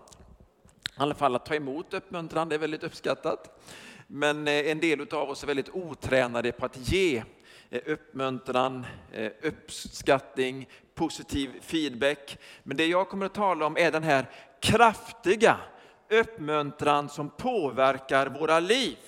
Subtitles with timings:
[0.96, 3.62] alla fall att ta emot uppmuntran, det är väldigt uppskattat.
[4.07, 7.23] Men eh, en del av oss är väldigt otränade på att ge
[7.71, 8.87] eh, uppmuntran,
[9.43, 12.38] uppskattning, positiv feedback.
[12.62, 15.57] Men det jag kommer att tala om är den här kraftiga
[16.10, 18.98] uppmuntran som påverkar våra liv.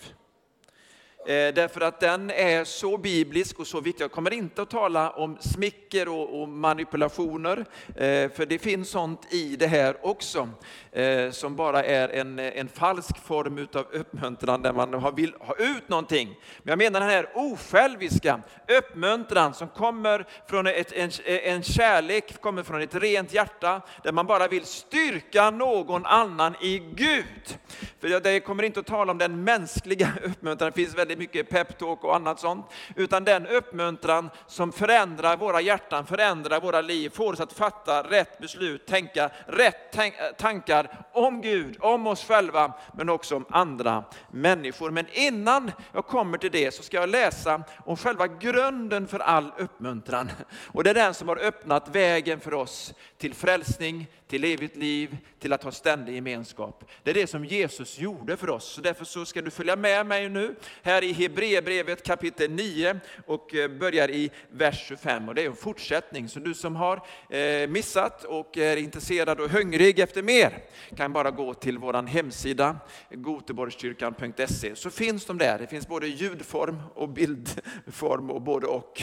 [1.27, 4.05] Eh, därför att den är så biblisk och så viktig.
[4.05, 7.59] Jag kommer inte att tala om smicker och, och manipulationer,
[7.89, 10.49] eh, för det finns sånt i det här också,
[10.93, 15.89] eh, som bara är en, en falsk form av uppmuntran där man vill ha ut
[15.89, 16.29] någonting.
[16.63, 18.41] Men jag menar den här osjälviska
[18.79, 24.27] uppmuntran som kommer från ett, en, en kärlek, kommer från ett rent hjärta, där man
[24.27, 27.59] bara vill styrka någon annan i Gud.
[28.01, 31.51] För jag kommer inte att tala om den mänskliga uppmuntran, det finns väldigt väldigt mycket
[31.51, 37.33] peptalk och annat sånt, utan den uppmuntran som förändrar våra hjärtan, förändrar våra liv, får
[37.33, 39.97] oss att fatta rätt beslut, tänka rätt
[40.39, 44.91] tankar om Gud, om oss själva, men också om andra människor.
[44.91, 49.53] Men innan jag kommer till det så ska jag läsa om själva grunden för all
[49.59, 50.31] uppmuntran.
[50.73, 55.17] Och det är den som har öppnat vägen för oss till frälsning, till evigt liv,
[55.41, 56.85] till att ha ständig gemenskap.
[57.03, 58.65] Det är det som Jesus gjorde för oss.
[58.65, 63.55] Så därför så ska du följa med mig nu här i Hebreerbrevet kapitel 9 och
[63.55, 65.29] eh, börjar i vers 25.
[65.29, 66.29] Och det är en fortsättning.
[66.29, 70.59] Så du som har eh, missat och är intresserad och hungrig efter mer
[70.97, 72.77] kan bara gå till vår hemsida
[73.11, 75.59] goteborgskyrkan.se så finns de där.
[75.59, 79.03] Det finns både ljudform och bildform och både och.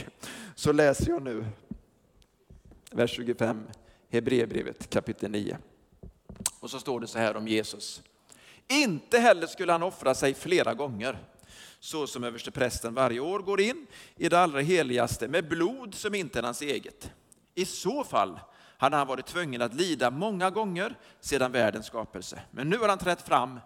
[0.56, 1.46] Så läser jag nu
[2.92, 3.68] vers 25.
[4.10, 5.58] Hebreerbrevet kapitel 9.
[6.60, 8.02] Och så står det så här om Jesus.
[8.68, 11.18] Inte heller skulle han offra sig flera gånger,
[11.84, 16.40] så som översteprästen varje år går in i det allra heligaste med blod som inte
[16.40, 17.12] är hans eget.
[17.56, 18.40] I så fall
[18.78, 22.42] hade han varit tvungen att lida många gånger sedan världens skapelse.
[22.52, 23.60] Men nu har han trätt fram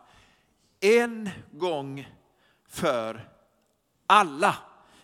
[0.80, 2.09] en gång
[2.70, 3.30] för
[4.08, 4.56] alla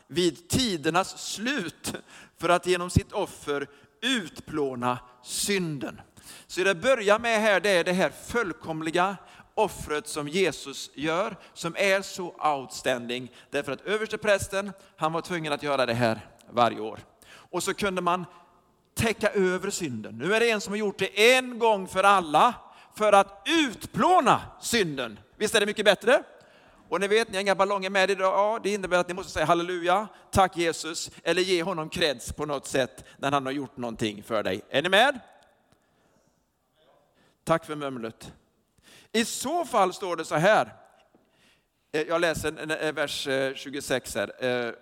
[0.08, 1.94] vid tidernas slut
[2.38, 3.68] för att genom sitt offer
[4.02, 6.02] utplåna synden.
[6.48, 9.18] Så det börjar med här, det är det här fullkomliga
[9.56, 13.32] offret som Jesus gör, som är så outstanding.
[13.50, 16.20] Därför att översteprästen, han var tvungen att göra det här
[16.50, 17.00] varje år.
[17.34, 18.26] Och så kunde man
[18.94, 20.18] täcka över synden.
[20.18, 22.54] Nu är det en som har gjort det en gång för alla,
[22.96, 25.20] för att utplåna synden.
[25.38, 26.24] Visst är det mycket bättre?
[26.90, 28.34] Och ni vet, ni har inga ballonger med idag.
[28.34, 32.46] Ja, det innebär att ni måste säga halleluja, tack Jesus, eller ge honom kreds på
[32.46, 34.62] något sätt när han har gjort någonting för dig.
[34.70, 35.20] Är ni med?
[37.44, 38.32] Tack för mumlet.
[39.14, 40.74] I så fall står det så här,
[41.92, 44.46] eh, jag läser vers eh, 26 här.
[44.46, 44.74] Eh,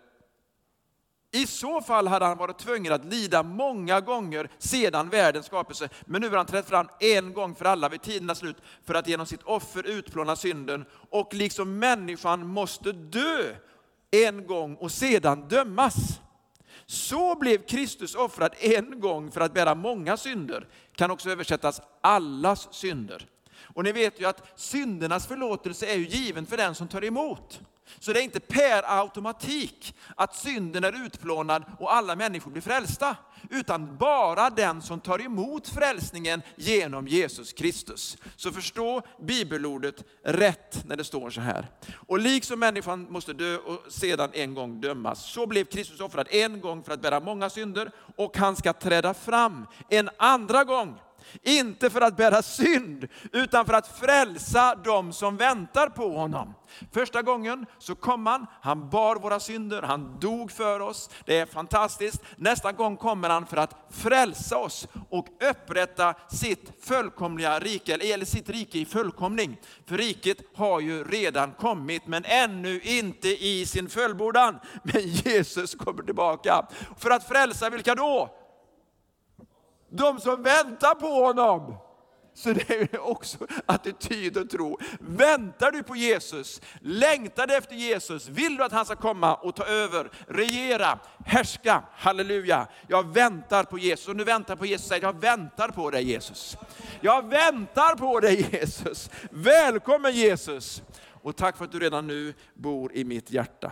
[1.31, 5.89] I så fall hade han varit tvungen att lida många gånger sedan världens skapelse.
[6.05, 9.07] Men nu har han trätt fram en gång för alla vid tidernas slut för att
[9.07, 10.85] genom sitt offer utplåna synden.
[11.09, 13.55] Och liksom människan måste dö
[14.11, 15.95] en gång och sedan dömas.
[16.85, 20.67] Så blev Kristus offrad en gång för att bära många synder.
[20.95, 23.27] Kan också översättas allas synder.
[23.79, 27.61] Och ni vet ju att syndernas förlåtelse är ju given för den som tar emot.
[27.99, 33.15] Så det är inte per automatik att synden är utplånad och alla människor blir frälsta.
[33.49, 38.17] Utan bara den som tar emot frälsningen genom Jesus Kristus.
[38.35, 41.67] Så förstå bibelordet rätt när det står så här.
[42.07, 46.61] Och liksom människan måste dö och sedan en gång dömas, så blev Kristus offrad en
[46.61, 50.97] gång för att bära många synder och han ska träda fram en andra gång
[51.43, 56.53] inte för att bära synd, utan för att frälsa dem som väntar på honom.
[56.91, 61.09] Första gången så kom han, han bar våra synder, han dog för oss.
[61.25, 62.21] Det är fantastiskt.
[62.35, 68.49] Nästa gång kommer han för att frälsa oss och upprätta sitt fullkomliga rike, eller sitt
[68.49, 69.57] rike i fullkomning.
[69.85, 74.59] För riket har ju redan kommit, men ännu inte i sin fullbordan.
[74.83, 76.67] Men Jesus kommer tillbaka.
[76.97, 78.38] För att frälsa vilka då?
[79.89, 81.75] De som väntar på honom.
[82.33, 84.79] Så det är också attityd och tro.
[84.99, 86.61] Väntar du på Jesus?
[86.81, 88.27] Längtar du efter Jesus?
[88.27, 91.83] Vill du att han ska komma och ta över, regera, härska?
[91.91, 92.67] Halleluja.
[92.87, 94.07] Jag väntar på Jesus.
[94.07, 96.57] Och nu väntar på Jesus, säger jag väntar på dig Jesus.
[97.01, 99.09] Jag väntar på dig Jesus.
[99.31, 100.81] Välkommen Jesus.
[101.21, 103.71] Och tack för att du redan nu bor i mitt hjärta.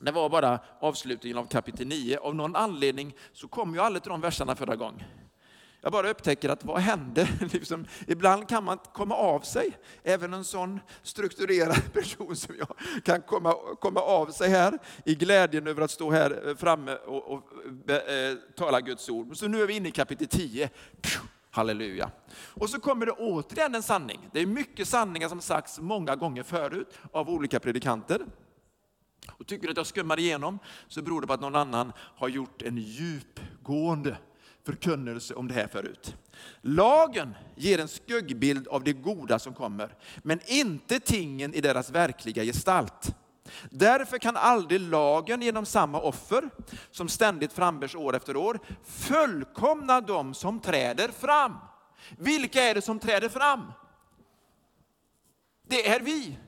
[0.00, 2.18] Det var bara avslutningen av kapitel 9.
[2.18, 5.02] Av någon anledning så kom jag aldrig till de verserna förra gången.
[5.82, 7.28] Jag bara upptäcker att vad hände?
[7.52, 9.78] Liksom, ibland kan man komma av sig.
[10.02, 12.68] Även en sån strukturerad person som jag
[13.04, 17.32] kan komma, komma av sig här i glädjen över att stå här eh, framme och,
[17.32, 17.42] och
[17.90, 19.36] äh, tala Guds ord.
[19.36, 20.70] Så nu är vi inne i kapitel 10.
[21.50, 22.10] Halleluja.
[22.36, 24.28] Och så kommer det återigen en sanning.
[24.32, 28.20] Det är mycket sanningar som sagts många gånger förut av olika predikanter.
[29.32, 32.28] Och tycker du att jag skummar igenom så beror det på att någon annan har
[32.28, 34.16] gjort en djupgående
[34.64, 36.16] förkunnelse om det här förut.
[36.60, 42.44] Lagen ger en skuggbild av det goda som kommer, men inte tingen i deras verkliga
[42.44, 43.14] gestalt.
[43.70, 46.50] Därför kan aldrig lagen genom samma offer,
[46.90, 51.56] som ständigt frambärs år efter år, fullkomna de som träder fram.
[52.18, 53.72] Vilka är det som träder fram?
[55.68, 56.38] Det är vi.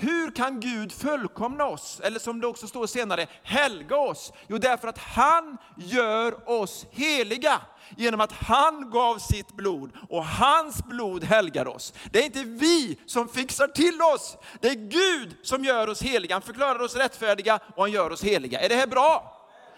[0.00, 2.00] Hur kan Gud fullkomna oss?
[2.04, 4.32] Eller som det också står senare, helga oss?
[4.46, 7.60] Jo, därför att han gör oss heliga
[7.96, 11.94] genom att han gav sitt blod och hans blod helgar oss.
[12.12, 16.34] Det är inte vi som fixar till oss, det är Gud som gör oss heliga.
[16.34, 18.60] Han förklarar oss rättfärdiga och han gör oss heliga.
[18.60, 19.34] Är det här bra?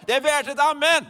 [0.07, 1.05] Det är värt ett amen.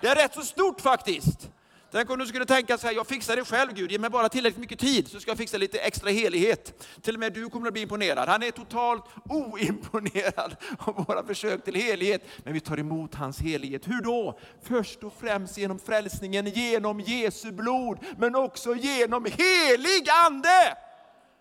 [0.00, 1.48] Det är rätt så stort faktiskt.
[1.92, 4.28] Tänk om du skulle tänka så här, jag fixar det själv Gud, ge mig bara
[4.28, 6.86] tillräckligt mycket tid så ska jag fixa lite extra helighet.
[7.02, 8.28] Till och med du kommer att bli imponerad.
[8.28, 12.22] Han är totalt oimponerad av våra försök till helighet.
[12.44, 13.88] Men vi tar emot hans helighet.
[13.88, 14.38] Hur då?
[14.62, 20.76] Först och främst genom frälsningen, genom Jesu blod, men också genom helig ande.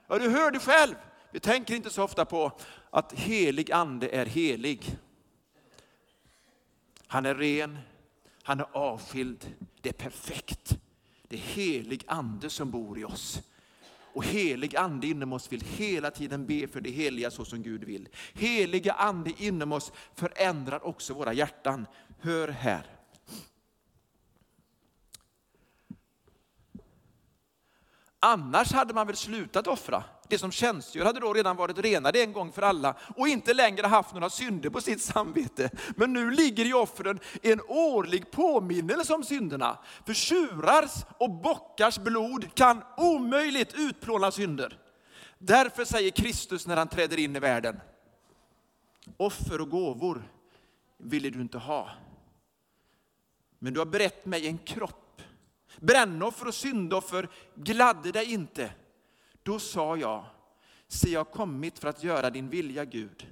[0.07, 0.95] Ja, du hör det själv.
[1.31, 2.51] Vi tänker inte så ofta på
[2.89, 4.97] att helig ande är helig.
[7.07, 7.77] Han är ren,
[8.49, 9.55] han är avskild.
[9.81, 10.77] Det är perfekt.
[11.27, 13.41] Det är helig ande som bor i oss.
[14.13, 17.83] Och helig ande inom oss vill hela tiden be för det heliga så som Gud
[17.83, 18.09] vill.
[18.33, 21.87] Heliga ande inom oss förändrar också våra hjärtan.
[22.19, 22.85] Hör här.
[28.19, 30.03] Annars hade man väl slutat offra.
[30.29, 33.87] Det som tjänstgör hade då redan varit renade en gång för alla och inte längre
[33.87, 35.69] haft några synder på sitt samvete.
[35.95, 39.77] Men nu ligger i offren en årlig påminnelse om synderna.
[40.05, 44.77] För tjurars och bockars blod kan omöjligt utplåna synder.
[45.37, 47.79] Därför säger Kristus när han träder in i världen,
[49.17, 50.23] offer och gåvor
[50.97, 51.89] ville du inte ha.
[53.59, 55.09] Men du har berett mig en kropp
[55.77, 58.71] Brännoffer och syndoffer gladde dig inte.
[59.43, 60.25] Då sa jag,
[60.87, 63.27] se jag har kommit för att göra din vilja Gud.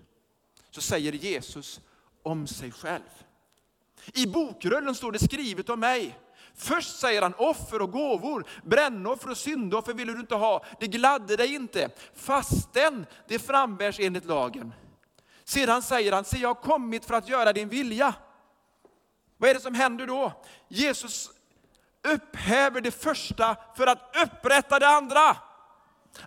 [0.69, 1.79] Så säger Jesus
[2.23, 3.23] om sig själv.
[4.13, 6.19] I bokrullen står det skrivet om mig.
[6.55, 11.35] Först säger han offer och gåvor, brännoffer och syndoffer ville du inte ha, det gladde
[11.35, 14.73] dig inte, fastän det frambärs enligt lagen.
[15.43, 18.13] Sedan säger han, se jag har kommit för att göra din vilja.
[19.37, 20.43] Vad är det som händer då?
[20.67, 21.29] Jesus
[22.13, 25.37] upphäver det första för att upprätta det andra.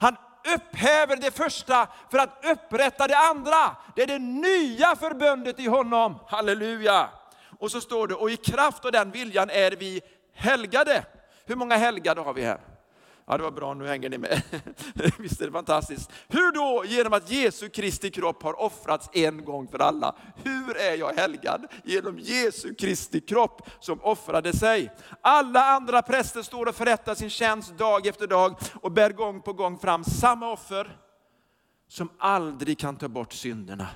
[0.01, 0.17] Han
[0.55, 3.77] upphäver det första för att upprätta det andra.
[3.97, 6.19] Det är det nya förbundet i honom.
[6.27, 7.09] Halleluja!
[7.59, 10.01] Och så står det, och i kraft av den viljan är vi
[10.35, 11.05] helgade.
[11.45, 12.61] Hur många helgade har vi här?
[13.31, 14.43] Ja, det var bra, nu hänger ni med.
[15.19, 16.11] Visst är det fantastiskt?
[16.29, 16.85] Hur då?
[16.87, 20.15] Genom att Jesu Kristi kropp har offrats en gång för alla.
[20.45, 21.67] Hur är jag helgad?
[21.85, 24.93] Genom Jesu Kristi kropp som offrade sig.
[25.21, 29.53] Alla andra präster står och förrättar sin tjänst dag efter dag och bär gång på
[29.53, 30.97] gång fram samma offer
[31.89, 33.89] som aldrig kan ta bort synderna.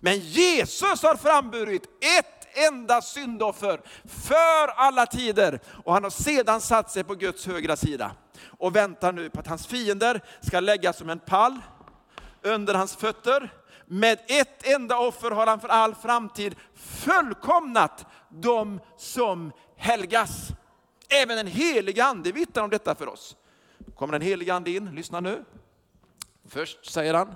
[0.00, 1.82] Men Jesus har framburit
[2.18, 5.60] ett enda syndoffer för alla tider.
[5.84, 8.10] Och han har sedan satt sig på Guds högra sida
[8.50, 11.60] och väntar nu på att hans fiender ska läggas som en pall
[12.42, 13.52] under hans fötter.
[13.86, 20.48] Med ett enda offer har han för all framtid fullkomnat de som helgas.
[21.08, 23.36] Även den helige ande vittnar om detta för oss.
[23.94, 25.44] Kommer den helige ande in, lyssna nu.
[26.48, 27.34] Först säger han,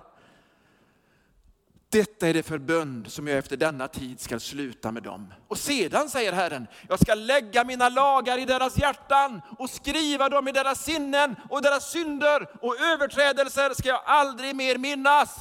[1.90, 5.35] detta är det förbund som jag efter denna tid ska sluta med dem.
[5.49, 10.49] Och sedan säger Herren, jag ska lägga mina lagar i deras hjärtan och skriva dem
[10.49, 15.37] i deras sinnen och deras synder och överträdelser ska jag aldrig mer minnas.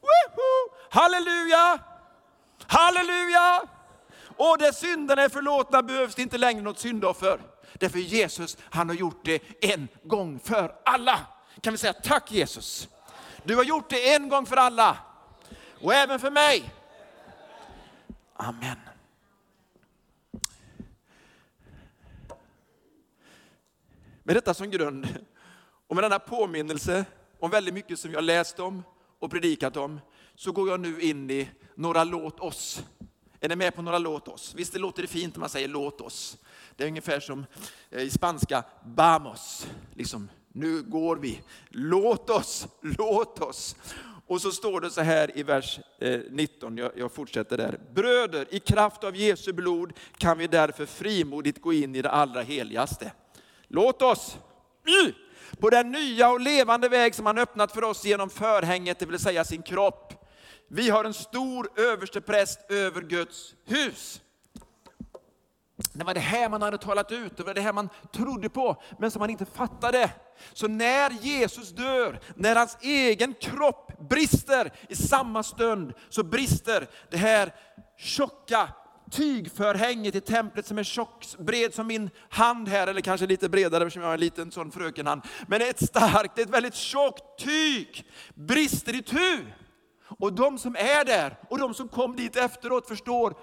[0.00, 0.76] Woho!
[0.90, 1.78] Halleluja!
[2.66, 3.62] Halleluja!
[4.36, 7.40] Och där synderna är förlåtna behövs det inte längre något syndoffer.
[7.74, 11.20] Därför Jesus, han har gjort det en gång för alla.
[11.60, 12.88] Kan vi säga tack Jesus.
[13.44, 14.96] Du har gjort det en gång för alla.
[15.84, 16.74] Och även för mig.
[18.34, 18.76] Amen.
[24.22, 25.24] Med detta som grund
[25.88, 27.04] och med denna påminnelse
[27.38, 28.82] om väldigt mycket som jag läst om
[29.18, 30.00] och predikat om,
[30.34, 32.84] så går jag nu in i några låt oss.
[33.40, 34.54] Är ni med på några låt oss?
[34.54, 36.36] Visst det låter det fint när man säger låt oss.
[36.76, 37.46] Det är ungefär som
[37.90, 39.66] eh, i spanska, vamos.
[39.94, 41.42] Liksom, nu går vi.
[41.68, 43.76] Låt oss, låt oss.
[44.26, 47.78] Och så står det så här i vers eh, 19, jag, fortsätter där.
[47.94, 52.42] Bröder, i kraft av Jesu blod kan vi därför frimodigt gå in i det allra
[52.42, 53.12] heligaste.
[53.68, 54.36] Låt oss
[54.86, 55.12] mm,
[55.60, 59.18] på den nya och levande väg som han öppnat för oss genom förhänget, det vill
[59.18, 60.12] säga sin kropp.
[60.68, 64.20] Vi har en stor överstepräst över Guds hus.
[65.76, 68.82] Det var det här man hade talat ut, det var det här man trodde på,
[68.98, 70.10] men som man inte fattade.
[70.52, 77.16] Så när Jesus dör, när hans egen kropp brister, i samma stund så brister det
[77.16, 77.54] här
[77.98, 78.68] tjocka
[79.10, 83.84] tygförhänget i templet som är tjock, bred som min hand här, eller kanske lite bredare
[83.84, 85.22] eftersom jag har en liten sån frökenhand.
[85.46, 89.46] Men ett starkt, ett väldigt tjockt tyg brister i tu.
[90.18, 93.34] Och de som är där och de som kom dit efteråt förstår,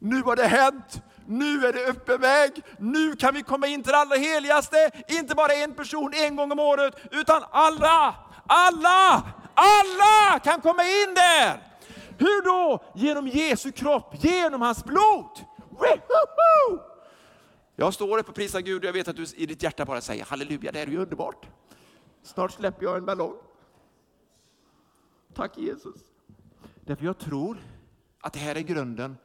[0.00, 3.92] nu har det hänt, nu är det öppen väg, nu kan vi komma in till
[3.92, 4.90] det allra heligaste.
[5.08, 8.14] Inte bara en person en gång om året, utan alla,
[8.46, 11.62] alla, alla kan komma in där.
[12.18, 12.84] Hur då?
[12.94, 15.30] Genom Jesu kropp, genom hans blod.
[17.76, 20.00] Jag står upp och prisar Gud och jag vet att du i ditt hjärta bara
[20.00, 21.46] säger halleluja, det är ju underbart.
[22.22, 23.36] Snart släpper jag en ballong.
[25.34, 26.00] Tack Jesus.
[26.80, 27.58] Därför jag tror
[28.20, 29.16] att det här är grunden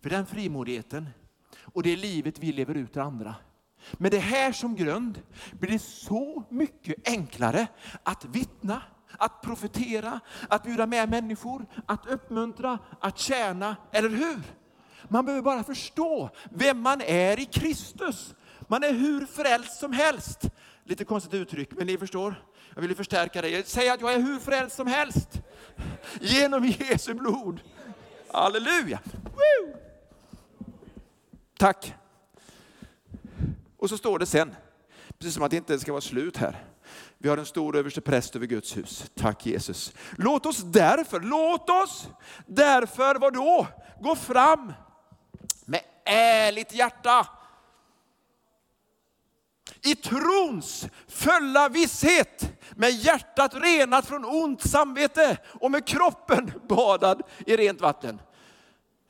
[0.00, 1.08] för den frimodigheten
[1.72, 3.34] och det livet vi lever ut till andra.
[3.92, 7.66] Med det här som grund blir det så mycket enklare
[8.02, 8.82] att vittna,
[9.18, 14.40] att profetera, att bjuda med människor, att uppmuntra, att tjäna, eller hur?
[15.08, 18.34] Man behöver bara förstå vem man är i Kristus.
[18.68, 20.40] Man är hur frälst som helst.
[20.84, 22.44] Lite konstigt uttryck, men ni förstår.
[22.74, 23.68] Jag vill förstärka det.
[23.68, 25.28] Säg att jag är hur frälst som helst.
[26.20, 27.60] Genom Jesu blod.
[28.32, 29.00] Halleluja!
[29.24, 29.83] Woo!
[31.58, 31.94] Tack.
[33.76, 34.54] Och så står det sen,
[35.18, 36.64] precis som att det inte ska vara slut här.
[37.18, 39.04] Vi har en stor överste präst över Guds hus.
[39.14, 39.92] Tack Jesus.
[40.18, 42.08] Låt oss därför, låt oss
[42.46, 43.66] därför, vad då?
[44.00, 44.72] Gå fram
[45.64, 47.28] med ärligt hjärta.
[49.82, 57.56] I trons fulla visshet, med hjärtat renat från ont samvete och med kroppen badad i
[57.56, 58.20] rent vatten.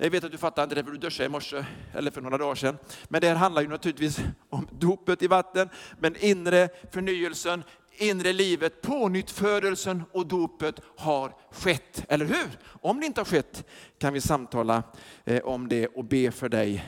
[0.04, 2.38] Jag vet att du fattar inte det för du duschade i morse, eller för några
[2.38, 2.78] dagar sedan.
[3.08, 5.68] Men det här handlar ju naturligtvis om dopet i vatten,
[6.00, 12.58] men inre förnyelsen, inre livet, pånyttfödelsen och dopet har skett, eller hur?
[12.64, 13.64] Om det inte har skett
[13.98, 14.82] kan vi samtala
[15.24, 16.84] eh, om det och be för dig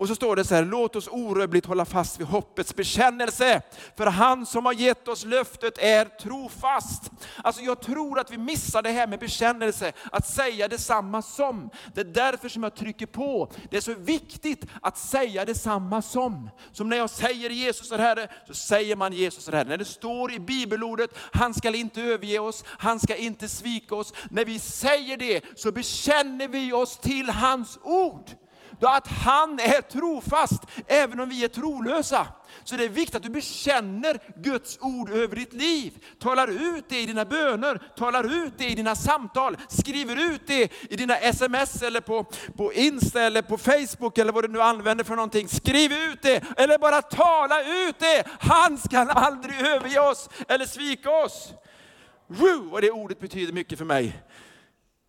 [0.00, 3.62] och så står det så här, låt oss orubbligt hålla fast vid hoppets bekännelse.
[3.96, 7.10] För han som har gett oss löftet är trofast.
[7.36, 11.70] Alltså jag tror att vi missar det här med bekännelse, att säga detsamma som.
[11.94, 13.52] Det är därför som jag trycker på.
[13.70, 16.50] Det är så viktigt att säga detsamma som.
[16.72, 19.68] Som när jag säger Jesus är Herre, så säger man Jesus är Herre.
[19.68, 24.14] När det står i bibelordet, han ska inte överge oss, han ska inte svika oss.
[24.30, 28.30] När vi säger det så bekänner vi oss till hans ord
[28.80, 32.26] då att han är trofast, även om vi är trolösa.
[32.64, 36.04] Så det är viktigt att du bekänner Guds ord över ditt liv.
[36.18, 40.72] Talar ut det i dina böner, talar ut det i dina samtal, skriver ut det
[40.90, 45.04] i dina sms eller på, på Insta eller på Facebook eller vad du nu använder
[45.04, 45.48] för någonting.
[45.48, 48.24] Skriv ut det eller bara tala ut det.
[48.40, 51.52] Han ska aldrig överge oss eller svika oss.
[52.26, 54.22] Woo, vad det ordet betyder mycket för mig.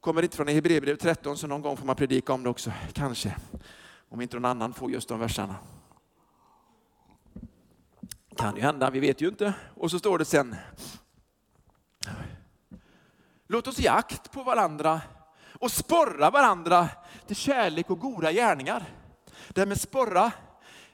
[0.02, 3.36] Kommer inte från Hebreerbrevet 13, så någon gång får man predika om det också, kanske.
[4.10, 5.56] Om inte någon annan får just de verserna.
[8.38, 9.54] Kan ju hända, vi vet ju inte.
[9.76, 10.56] Och så står det sen.
[13.48, 15.02] Låt oss ge akt på varandra
[15.60, 16.90] och sporra varandra
[17.28, 18.84] till kärlek och goda gärningar.
[19.50, 20.32] Det här med sporra,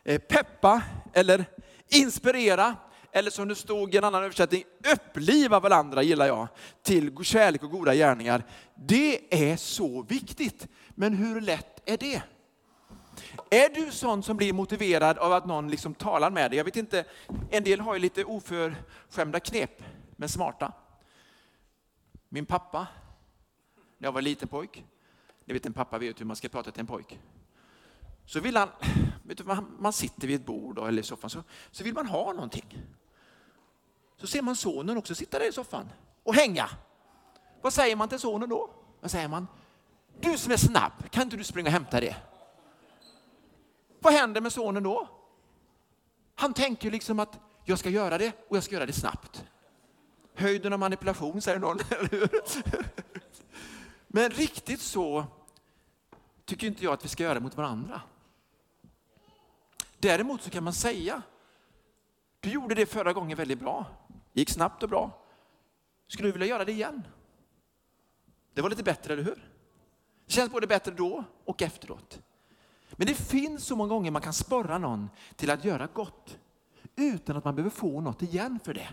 [0.03, 0.81] eh, peppa
[1.13, 1.45] eller
[1.87, 2.75] inspirera
[3.11, 6.47] eller som det stod i en annan översättning, uppliva varandra gillar jag,
[6.81, 8.43] till kärlek och goda gärningar.
[8.75, 10.67] Det är så viktigt.
[10.89, 12.21] Men hur lätt är det?
[13.49, 16.57] Är du sån som blir motiverad av att någon liksom talar med dig?
[16.57, 17.05] Jag vet inte,
[17.51, 19.83] en del har ju lite oförskämda knep,
[20.15, 20.71] men smarta.
[22.29, 22.87] Min pappa,
[23.97, 24.83] när jag var liten pojk,
[25.45, 27.19] ni vet en pappa vet hur man ska prata till en pojk.
[28.25, 28.69] Så vill han,
[29.45, 32.83] man, man sitter vid ett bord eller i soffan så, så vill man ha någonting.
[34.17, 35.89] Så ser man sonen också sitta där i soffan
[36.23, 36.69] och hänga.
[37.61, 38.69] Vad säger man till sonen då?
[39.01, 39.47] Vad säger man?
[40.19, 42.15] Du som är snabb, kan inte du springa och hämta det?
[43.99, 45.07] Vad händer med sonen då?
[46.35, 49.45] Han tänker liksom att jag ska göra det och jag ska göra det snabbt.
[50.33, 52.29] Höjden av manipulation säger någon, eller hur?
[54.07, 55.25] Men riktigt så
[56.45, 58.01] tycker inte jag att vi ska göra mot varandra.
[59.99, 61.21] Däremot så kan man säga,
[62.39, 63.85] du gjorde det förra gången väldigt bra,
[64.33, 65.23] gick snabbt och bra.
[66.07, 67.03] Skulle du vilja göra det igen?
[68.53, 69.51] Det var lite bättre, eller hur?
[70.25, 72.21] Det känns både bättre då och efteråt.
[72.91, 76.37] Men det finns så många gånger man kan sporra någon till att göra gott
[76.95, 78.87] utan att man behöver få något igen för det.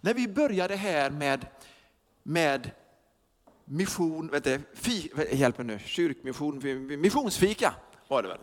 [0.00, 1.46] När vi började här med,
[2.22, 2.70] med
[3.64, 6.60] mission, vet du, fi, hjälp mig nu, kyrkmission,
[7.00, 7.74] missionsfika
[8.08, 8.40] var det väl.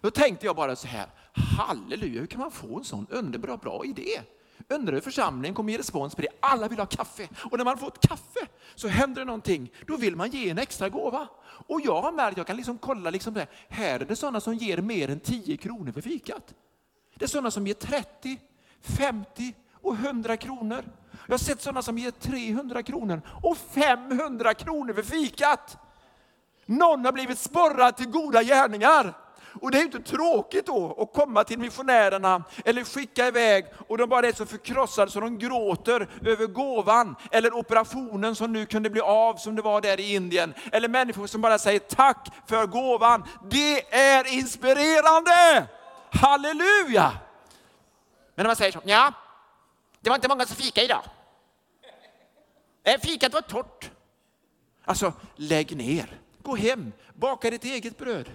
[0.00, 3.84] Då tänkte jag bara så här, halleluja, hur kan man få en sån underbar bra
[3.84, 4.20] idé?
[4.68, 6.28] Undrar hur församlingen kommer ge respons på det.
[6.40, 7.28] Alla vill ha kaffe.
[7.50, 9.72] Och när man får ett kaffe så händer det någonting.
[9.86, 11.28] Då vill man ge en extra gåva.
[11.66, 13.46] Och jag har märkt, jag kan liksom kolla, liksom det.
[13.68, 16.54] här är det sådana som ger mer än 10 kronor för fikat.
[17.14, 18.38] Det är sådana som ger 30,
[18.80, 20.84] 50 och 100 kronor.
[21.26, 25.78] Jag har sett sådana som ger 300 kronor och 500 kronor för fikat.
[26.66, 29.14] Någon har blivit sporrad till goda gärningar.
[29.60, 34.08] Och det är inte tråkigt då att komma till missionärerna eller skicka iväg och de
[34.08, 39.00] bara är så förkrossade så de gråter över gåvan eller operationen som nu kunde bli
[39.00, 40.54] av som det var där i Indien.
[40.72, 43.24] Eller människor som bara säger tack för gåvan.
[43.50, 45.66] Det är inspirerande!
[46.10, 47.12] Halleluja!
[48.34, 49.12] Men när man säger så, ja,
[50.00, 51.02] det var inte många som fika idag.
[53.02, 53.90] Fikat var torrt.
[54.84, 56.20] Alltså, lägg ner.
[56.42, 58.30] Gå hem, baka ditt eget bröd.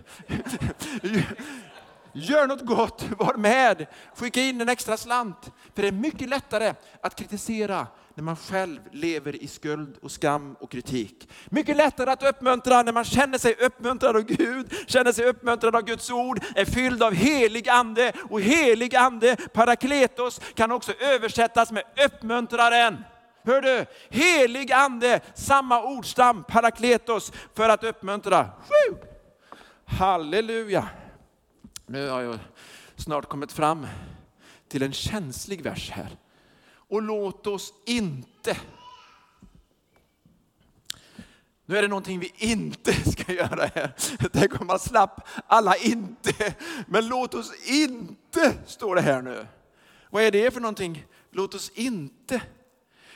[2.13, 5.51] Gör något gott, var med, skicka in en extra slant.
[5.75, 10.55] För det är mycket lättare att kritisera när man själv lever i skuld och skam
[10.59, 11.29] och kritik.
[11.49, 15.81] Mycket lättare att uppmuntra när man känner sig uppmuntrad av Gud, känner sig uppmuntrad av
[15.81, 18.13] Guds ord, är fylld av helig ande.
[18.29, 23.03] Och helig ande, parakletos, kan också översättas med uppmuntraren.
[23.43, 23.85] Hör du?
[24.09, 28.49] Helig ande, samma ordstam, parakletos, för att uppmuntra.
[29.85, 30.89] Halleluja!
[31.85, 32.39] Nu har jag
[32.95, 33.87] snart kommit fram
[34.67, 36.17] till en känslig vers här.
[36.71, 38.57] Och låt oss inte
[41.69, 43.93] nu är det någonting vi inte ska göra här.
[44.33, 46.55] Tänk om man slapp alla inte.
[46.87, 49.47] Men låt oss inte, står det här nu.
[50.09, 51.05] Vad är det för någonting?
[51.31, 52.41] Låt oss inte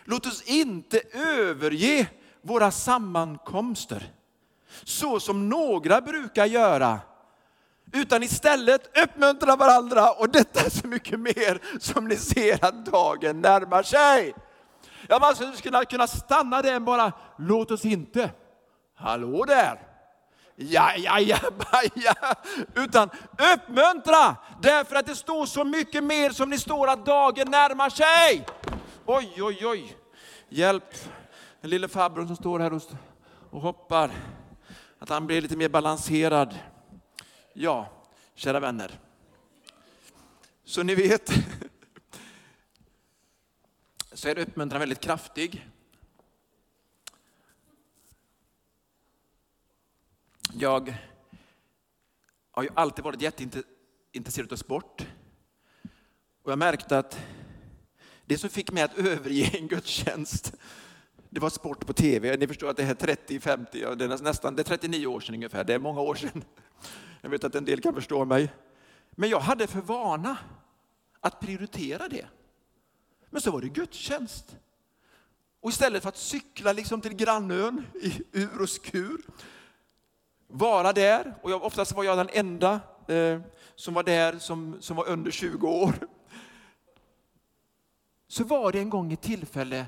[0.06, 2.08] Låt oss inte överge
[2.42, 4.14] våra sammankomster
[4.84, 7.00] så som några brukar göra,
[7.94, 13.42] utan istället uppmuntra varandra och detta är så mycket mer som ni ser att dagen
[13.42, 14.36] närmar sig.
[15.08, 18.32] Jag man skulle kunna stanna där bara, låt oss inte,
[18.96, 19.80] hallå där,
[20.56, 21.38] ja, ja, ja,
[21.96, 22.34] ja,
[22.76, 23.10] utan
[23.54, 28.46] uppmuntra därför att det står så mycket mer som ni står att dagen närmar sig.
[29.06, 29.98] Oj, oj, oj.
[30.50, 30.96] Hjälp
[31.62, 32.82] den lille farbrorn som står här
[33.50, 34.12] och hoppar.
[35.00, 36.60] Att han blir lite mer balanserad.
[37.54, 38.04] Ja,
[38.36, 39.00] kära vänner.
[40.64, 41.30] Så ni vet,
[44.12, 45.70] så är uppmuntran väldigt kraftig.
[50.54, 50.96] Jag
[52.52, 55.08] har ju alltid varit jätteintresserad av sport.
[56.44, 57.20] Och jag märkte att
[58.26, 60.54] det som fick mig att överge en gudstjänst,
[61.30, 62.38] det var sport på tv.
[62.38, 65.36] Ni förstår att det är 30, 50, det är nästan det är 39 år sedan
[65.36, 65.64] ungefär.
[65.64, 66.44] Det är många år sedan.
[67.22, 68.54] Jag vet att en del kan förstå mig.
[69.12, 70.38] Men jag hade för vana
[71.20, 72.26] att prioritera det.
[73.30, 74.58] Men så var det gudstjänst.
[75.62, 79.22] Och istället för att cykla liksom till grannön i ur och skur,
[80.48, 83.42] vara där, och jag, oftast var jag den enda eh,
[83.76, 85.94] som var där som, som var under 20 år
[88.34, 89.86] så var det en gång ett tillfälle,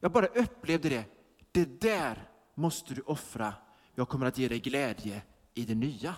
[0.00, 1.04] jag bara upplevde det.
[1.52, 3.54] Det där måste du offra.
[3.94, 5.22] Jag kommer att ge dig glädje
[5.54, 6.14] i det nya.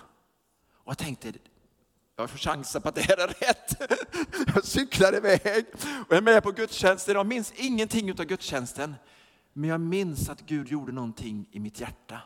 [0.73, 1.33] Och jag tänkte,
[2.17, 3.93] jag får chansa på att det här är rätt.
[4.55, 5.67] Jag cyklar iväg
[6.09, 7.15] och är med på gudstjänsten.
[7.15, 8.95] Jag minns ingenting av gudstjänsten.
[9.53, 12.21] Men jag minns att Gud gjorde någonting i mitt hjärta.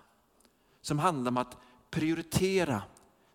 [0.83, 1.57] Som handlar om att
[1.90, 2.83] prioritera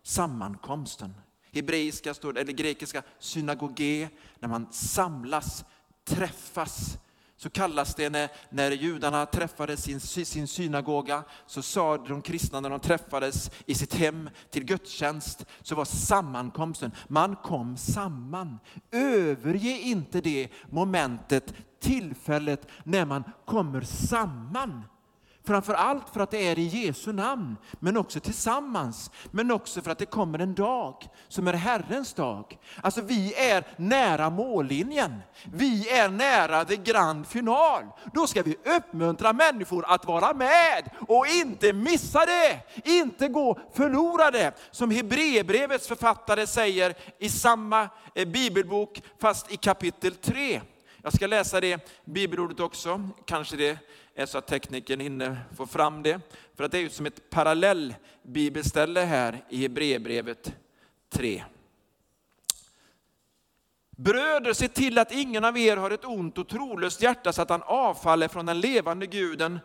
[0.02, 1.14] sammankomsten.
[1.52, 5.64] Hebreiska, eller grekiska, synagoge, när man samlas
[6.04, 6.98] träffas
[7.36, 12.70] så kallas det när, när judarna träffades sin, sin synagoga, så sa de kristna när
[12.70, 18.58] de träffades i sitt hem till gudstjänst, så var sammankomsten, man kom samman.
[18.90, 24.82] Överge inte det momentet, tillfället när man kommer samman.
[25.46, 29.10] Framför allt för att det är i Jesu namn, men också tillsammans.
[29.30, 32.58] Men också för att det kommer en dag som är Herrens dag.
[32.80, 35.22] Alltså vi är nära mållinjen.
[35.52, 37.82] Vi är nära det grand final.
[38.14, 42.60] Då ska vi uppmuntra människor att vara med och inte missa det.
[42.84, 44.52] Inte gå förlorade.
[44.70, 50.60] Som Hebreerbrevets författare säger i samma eh, bibelbok, fast i kapitel 3.
[51.04, 53.78] Jag ska läsa det bibelordet också, kanske det
[54.14, 56.20] är så att tekniken hinner få fram det.
[56.54, 60.52] För att det är ju som ett parallellbibelställe här i Hebreerbrevet
[61.10, 61.44] 3.
[63.90, 67.50] Bröder, se till att ingen av er har ett ont och trolöst hjärta så att
[67.50, 69.60] han avfaller från den levande guden.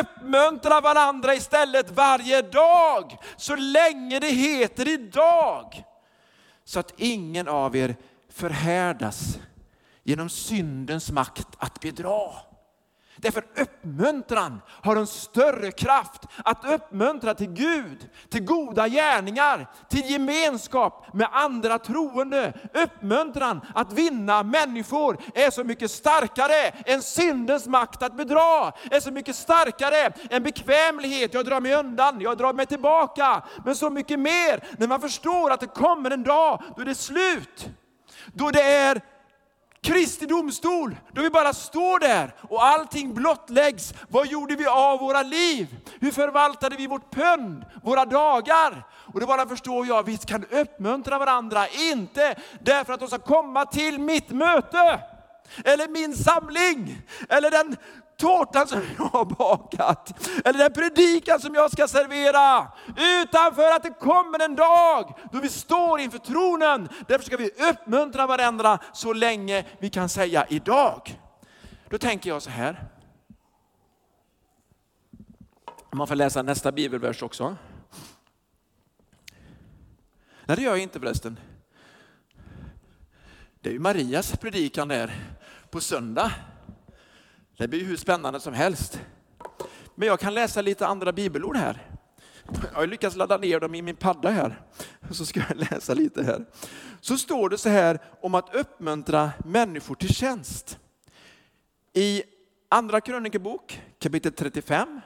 [0.00, 5.84] Uppmuntra varandra istället varje dag, så länge det heter idag.
[6.64, 7.96] Så att ingen av er
[8.28, 9.38] förhärdas
[10.04, 12.30] genom syndens makt att bedra.
[13.16, 21.14] Därför uppmuntran har en större kraft att uppmuntra till Gud, till goda gärningar, till gemenskap
[21.14, 22.52] med andra troende.
[22.74, 29.10] Uppmuntran att vinna människor är så mycket starkare än syndens makt att bedra, är så
[29.10, 33.42] mycket starkare än bekvämlighet, jag drar mig undan, jag drar mig tillbaka.
[33.64, 36.94] Men så mycket mer när man förstår att det kommer en dag då det är
[36.94, 37.68] slut.
[38.34, 39.11] Då det är
[39.82, 43.94] Kristi domstol, då vi bara står där och allting blottläggs.
[44.08, 45.76] Vad gjorde vi av våra liv?
[46.00, 48.86] Hur förvaltade vi vårt pund, våra dagar?
[49.14, 53.66] Och det bara förstår jag, vi kan uppmuntra varandra, inte därför att de ska komma
[53.66, 55.00] till mitt möte,
[55.64, 57.76] eller min samling, eller den
[58.22, 62.72] tårtan som jag har bakat, eller den predikan som jag ska servera,
[63.22, 66.88] utan för att det kommer en dag då vi står inför tronen.
[67.08, 71.20] Därför ska vi uppmuntra varandra så länge vi kan säga idag.
[71.88, 72.88] Då tänker jag så här.
[75.92, 77.56] Man får läsa nästa bibelvers också.
[80.44, 81.38] Nej, det gör jag inte förresten.
[83.60, 85.14] Det är ju Marias predikan där
[85.70, 86.32] på söndag.
[87.56, 89.00] Det blir hur spännande som helst.
[89.94, 91.86] Men jag kan läsa lite andra bibelord här.
[92.62, 94.60] Jag har lyckats ladda ner dem i min padda här.
[95.10, 96.44] Så ska jag läsa lite här.
[97.00, 100.78] Så står det så här om att uppmuntra människor till tjänst.
[101.92, 102.22] I
[102.68, 105.00] Andra krönikebok kapitel 35,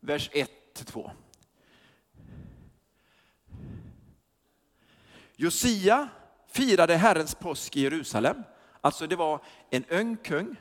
[0.00, 0.30] vers
[0.74, 1.10] 1-2.
[5.36, 6.08] Josia
[6.48, 8.36] firade Herrens påsk i Jerusalem.
[8.80, 9.40] Alltså det var
[9.70, 10.56] en ung kung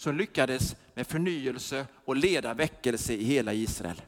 [0.00, 4.02] som lyckades med förnyelse och leda väckelse i hela Israel.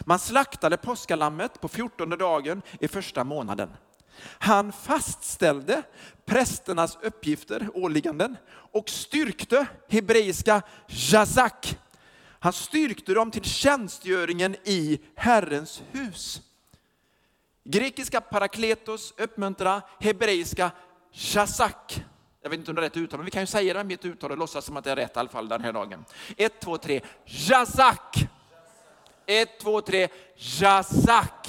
[0.00, 3.68] Man slaktade påskalammet på fjortonde dagen i första månaden.
[4.22, 5.82] Han fastställde
[6.24, 11.78] prästernas uppgifter, åligganden, och styrkte hebreiska jazak.
[12.38, 16.42] Han styrkte dem till tjänstgöringen i Herrens hus.
[17.64, 20.70] Grekiska parakletos uppmuntra, hebreiska
[21.12, 22.04] shazak
[22.42, 23.86] jag vet inte om det är rätt uttal, men vi kan ju säga det med
[23.86, 26.04] mitt uttal och låtsas som att det är rätt i alla fall den här dagen.
[26.36, 28.16] Ett, två, tre, Jazak!
[29.26, 31.48] Ett, två, tre, Jazak!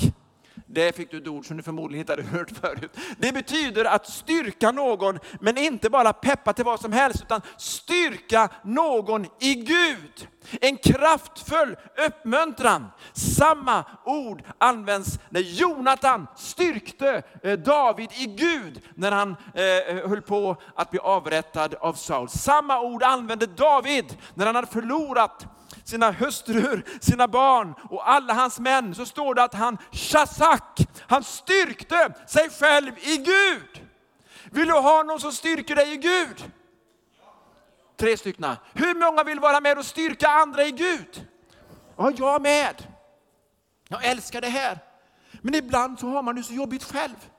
[0.72, 2.98] Det fick du ett ord som du förmodligen inte hade hört förut.
[3.18, 8.50] Det betyder att styrka någon, men inte bara peppa till vad som helst, utan styrka
[8.64, 10.28] någon i Gud.
[10.62, 11.76] En kraftfull
[12.08, 12.88] uppmuntran.
[13.14, 20.56] Samma ord används när Jonatan styrkte eh, David i Gud när han eh, höll på
[20.76, 22.30] att bli avrättad av Saul.
[22.30, 25.48] Samma ord använde David när han hade förlorat
[25.90, 31.24] sina hustrur, sina barn och alla hans män, så står det att han shazak, han
[31.24, 33.88] styrkte sig själv i Gud.
[34.52, 36.52] Vill du ha någon som styrker dig i Gud?
[37.98, 38.56] Tre stycken.
[38.74, 41.28] Hur många vill vara med och styrka andra i Gud?
[41.98, 42.88] Ja, jag med.
[43.88, 44.80] Jag älskar det här.
[45.42, 47.30] Men ibland så har man det så jobbigt själv.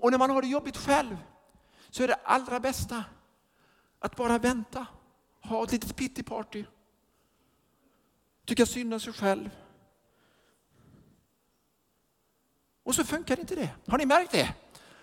[0.00, 1.16] Och när man har det jobbigt själv
[1.90, 3.04] så är det allra bästa
[4.00, 4.86] att bara vänta,
[5.42, 6.64] ha ett litet pitty-party
[8.48, 9.50] tycka synd om sig själv.
[12.84, 13.68] Och så funkar inte det.
[13.86, 14.54] Har ni märkt det?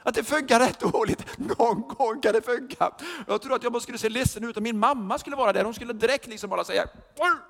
[0.04, 1.38] Att det funkar rätt dåligt.
[1.38, 2.92] Någon gång kan det funka.
[3.28, 5.64] Jag tror att jag skulle se ledsen ut om min mamma skulle vara där.
[5.64, 6.88] Hon skulle direkt liksom bara säga,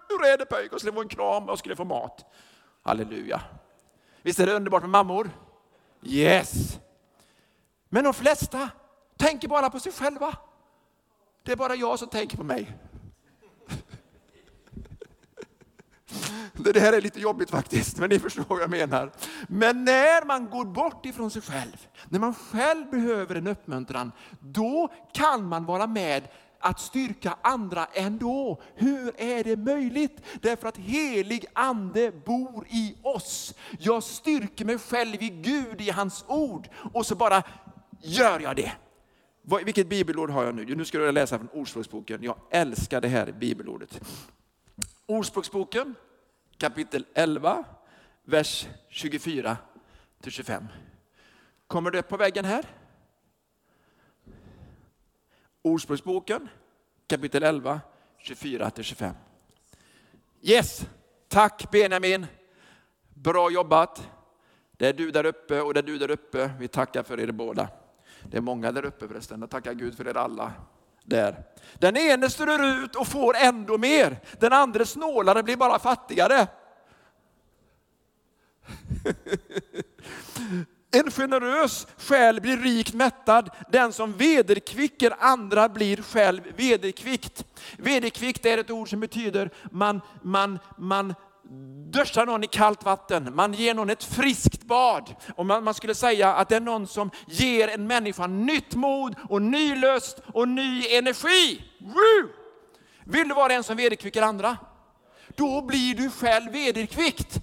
[0.09, 0.73] hur är det pojk?
[0.73, 2.25] Och skulle få en kram och skulle få mat.
[2.81, 3.41] Halleluja.
[4.21, 5.31] Visst är det underbart med mammor?
[6.03, 6.79] Yes.
[7.89, 8.69] Men de flesta
[9.17, 10.37] tänker bara på sig själva.
[11.43, 12.77] Det är bara jag som tänker på mig.
[16.57, 19.11] Det här är lite jobbigt faktiskt, men ni förstår vad jag menar.
[19.47, 24.93] Men när man går bort ifrån sig själv, när man själv behöver en uppmuntran, då
[25.13, 26.27] kan man vara med
[26.59, 28.61] att styrka andra ändå.
[28.75, 30.21] Hur är det möjligt?
[30.41, 33.53] Därför att helig ande bor i oss.
[33.79, 36.67] Jag styrker mig själv i Gud, i hans ord.
[36.93, 37.43] Och så bara
[38.01, 38.71] gör jag det.
[39.65, 40.75] Vilket bibelord har jag nu?
[40.75, 42.23] Nu ska du läsa från Ordspråksboken.
[42.23, 44.01] Jag älskar det här bibelordet.
[45.05, 45.95] Ordspråksboken
[46.57, 47.63] kapitel 11,
[48.23, 49.57] vers 24
[50.21, 50.67] till 25.
[51.67, 52.65] Kommer det upp på väggen här?
[55.61, 56.49] Ordspråksboken
[57.07, 57.81] kapitel 11,
[58.17, 59.13] 24 till 25.
[60.41, 60.85] Yes,
[61.27, 62.25] tack Benjamin.
[63.13, 64.09] Bra jobbat.
[64.71, 66.51] Det är du där uppe och det är du där uppe.
[66.59, 67.69] Vi tackar för er båda.
[68.23, 69.39] Det är många där uppe förresten.
[69.39, 70.53] Jag tackar Gud för er alla
[71.05, 71.43] där.
[71.73, 74.17] Den ene strör ut och får ändå mer.
[74.39, 76.47] Den andra snålare blir bara fattigare.
[80.91, 83.49] En generös själ blir rikt mättad.
[83.71, 87.45] Den som vederkvicker andra blir själv vederkvickt.
[87.77, 91.13] Vederkvickt är ett ord som betyder man, man, man
[91.91, 95.15] duschar någon i kallt vatten, man ger någon ett friskt bad.
[95.35, 99.15] Och man, man, skulle säga att det är någon som ger en människa nytt mod
[99.29, 101.61] och ny lust och ny energi.
[101.79, 102.29] Woo!
[103.03, 104.57] Vill du vara en som vederkvicker andra?
[105.35, 107.39] Då blir du själv vederkvickt.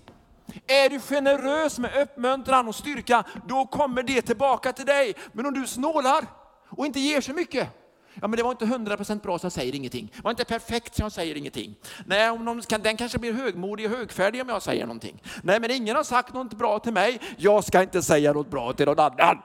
[0.67, 5.15] Är du generös med uppmuntran och styrka, då kommer det tillbaka till dig.
[5.33, 6.25] Men om du snålar
[6.69, 7.69] och inte ger så mycket,
[8.15, 10.13] Ja, men det var inte 100% bra så jag säger ingenting.
[10.17, 11.75] Det var inte perfekt så jag säger ingenting.
[12.07, 15.23] Nej, om de den kanske blir högmodig och högfärdig om jag säger någonting.
[15.43, 17.21] Nej, men ingen har sagt något bra till mig.
[17.37, 19.39] Jag ska inte säga något bra till någon annan.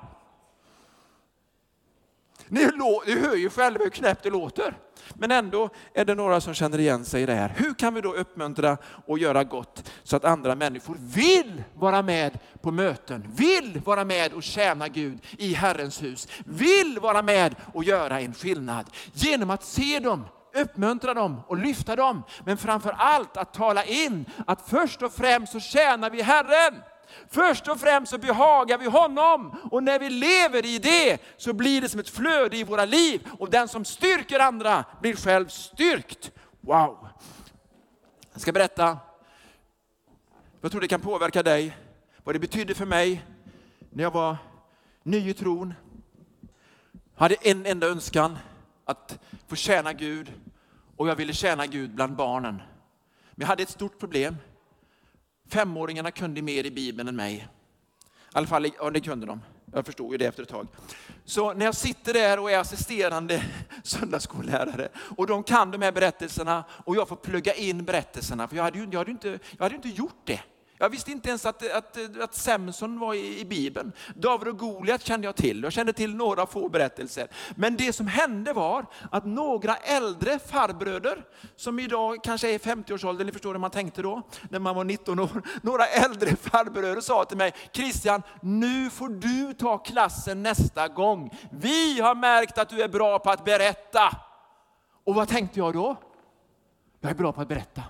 [2.49, 2.69] Ni,
[3.05, 4.77] ni hör ju själva hur knäppt det låter.
[5.15, 7.53] Men ändå är det några som känner igen sig i det här.
[7.57, 12.39] Hur kan vi då uppmuntra och göra gott så att andra människor vill vara med
[12.61, 17.83] på möten, vill vara med och tjäna Gud i Herrens hus, vill vara med och
[17.83, 20.25] göra en skillnad genom att se dem
[20.61, 22.23] uppmuntra dem och lyfta dem.
[22.45, 26.81] Men framför allt att tala in att först och främst så tjänar vi Herren.
[27.29, 31.81] Först och främst så behagar vi honom och när vi lever i det så blir
[31.81, 36.31] det som ett flöde i våra liv och den som styrker andra blir själv styrkt.
[36.61, 37.07] Wow!
[38.33, 38.97] Jag ska berätta,
[40.61, 41.77] jag tror det kan påverka dig,
[42.23, 43.25] vad det betydde för mig
[43.89, 44.37] när jag var
[45.03, 45.73] ny i tron.
[47.15, 48.37] Jag hade en enda önskan,
[48.85, 50.33] att få tjäna Gud
[50.97, 52.55] och jag ville tjäna Gud bland barnen.
[53.31, 54.35] Men jag hade ett stort problem.
[55.49, 57.35] Femåringarna kunde mer i Bibeln än mig.
[57.35, 57.43] I
[58.31, 59.41] alla fall, ja det kunde de.
[59.73, 60.67] Jag förstod ju det efter ett tag.
[61.25, 63.43] Så när jag sitter där och är assisterande
[63.83, 68.63] söndagsskollärare och de kan de här berättelserna och jag får plugga in berättelserna, för jag
[68.63, 70.41] hade ju, jag hade inte, jag hade inte gjort det.
[70.79, 73.91] Jag visste inte ens att, att, att Samson var i, i Bibeln.
[74.15, 75.63] David och Goliat kände jag till.
[75.63, 77.27] Jag kände till några få berättelser.
[77.55, 83.25] Men det som hände var att några äldre farbröder, som idag kanske är i 50-årsåldern,
[83.25, 85.41] ni förstår hur man tänkte då, när man var 19 år.
[85.61, 91.37] Några äldre farbröder sa till mig, Christian, nu får du ta klassen nästa gång.
[91.51, 94.17] Vi har märkt att du är bra på att berätta.
[95.03, 95.95] Och vad tänkte jag då?
[97.01, 97.83] Jag är bra på att berätta.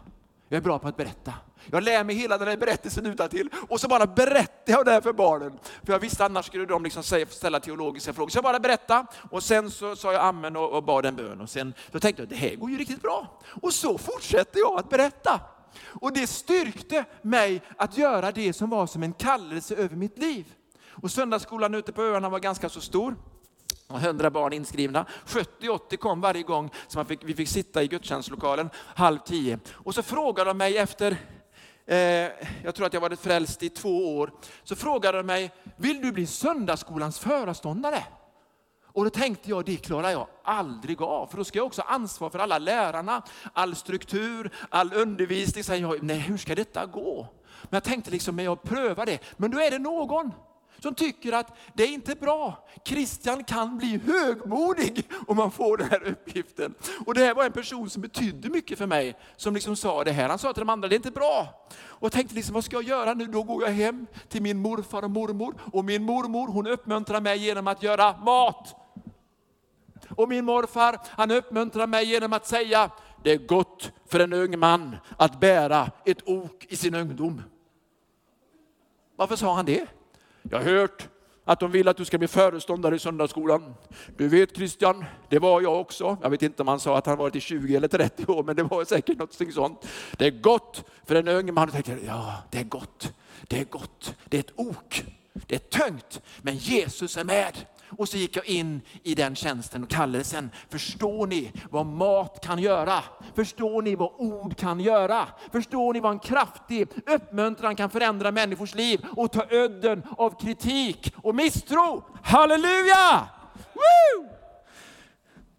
[0.50, 1.34] Jag är bra på att berätta.
[1.72, 5.02] Jag lär mig hela den här berättelsen utantill och så bara berättar jag det här
[5.02, 5.60] för barnen.
[5.84, 8.30] För jag visste annars skulle de liksom ställa teologiska frågor.
[8.30, 11.42] Så jag bara berättade och sen så sa jag amen och, och bad en bön.
[11.42, 13.40] Och sen då tänkte jag, det här går ju riktigt bra.
[13.62, 15.40] Och så fortsätter jag att berätta.
[15.86, 20.46] Och det styrkte mig att göra det som var som en kallelse över mitt liv.
[20.90, 23.16] Och söndagsskolan ute på öarna var ganska så stor.
[23.96, 25.06] 100 barn inskrivna.
[25.26, 29.60] 70-80 kom varje gång som fick, vi fick sitta i gudstjänstlokalen halv tio.
[29.72, 31.18] Och så frågade de mig efter,
[31.88, 31.98] eh,
[32.64, 34.32] jag tror att jag varit frälst i två år,
[34.64, 38.04] så frågade de mig, vill du bli söndagsskolans föreståndare?
[38.98, 41.90] Och då tänkte jag, det klarar jag aldrig av, för då ska jag också ha
[41.90, 43.22] ansvar för alla lärarna,
[43.54, 45.64] all struktur, all undervisning.
[45.64, 47.28] Så jag, nej, hur ska detta gå?
[47.64, 49.20] Men jag tänkte liksom, men jag prövar det.
[49.38, 50.32] Men då är det någon
[50.80, 52.68] som tycker att det är inte bra.
[52.86, 56.74] Christian kan bli högmodig om man får den här uppgiften.
[57.06, 60.12] Och det här var en person som betydde mycket för mig, som liksom sa det
[60.12, 60.30] här.
[60.30, 61.68] Han sa till de andra, det är inte bra.
[61.80, 63.26] Och jag tänkte liksom, vad ska jag göra nu?
[63.26, 65.56] Då går jag hem till min morfar och mormor.
[65.74, 68.76] Och min mormor, hon uppmuntrar mig genom att göra mat.
[70.10, 72.92] Och min morfar, han uppmuntrar mig genom att säga,
[73.24, 77.42] det är gott för en ung man att bära ett ok i sin ungdom.
[79.16, 79.88] Varför sa han det?
[80.52, 81.08] Jag har hört
[81.46, 83.74] att de vill att du ska bli föreståndare i söndagsskolan.
[84.18, 86.18] Du vet Christian, det var jag också.
[86.22, 88.56] Jag vet inte om han sa att han varit i 20 eller 30 år, men
[88.56, 89.88] det var säkert något sånt.
[90.18, 91.72] Det är gott för en ung man.
[91.72, 93.14] Tänker, ja, det är gott.
[93.48, 94.16] Det är gott.
[94.26, 95.04] Det är ett ok.
[95.34, 97.54] Det är tungt, men Jesus är med.
[97.90, 100.50] Och så gick jag in i den tjänsten och kallelsen.
[100.70, 103.04] Förstår ni vad mat kan göra?
[103.36, 105.28] Förstår ni vad ord kan göra?
[105.52, 111.14] Förstår ni vad en kraftig uppmuntran kan förändra människors liv och ta ödden av kritik
[111.18, 112.04] och misstro?
[112.24, 113.30] Halleluja!
[113.74, 114.30] Woo!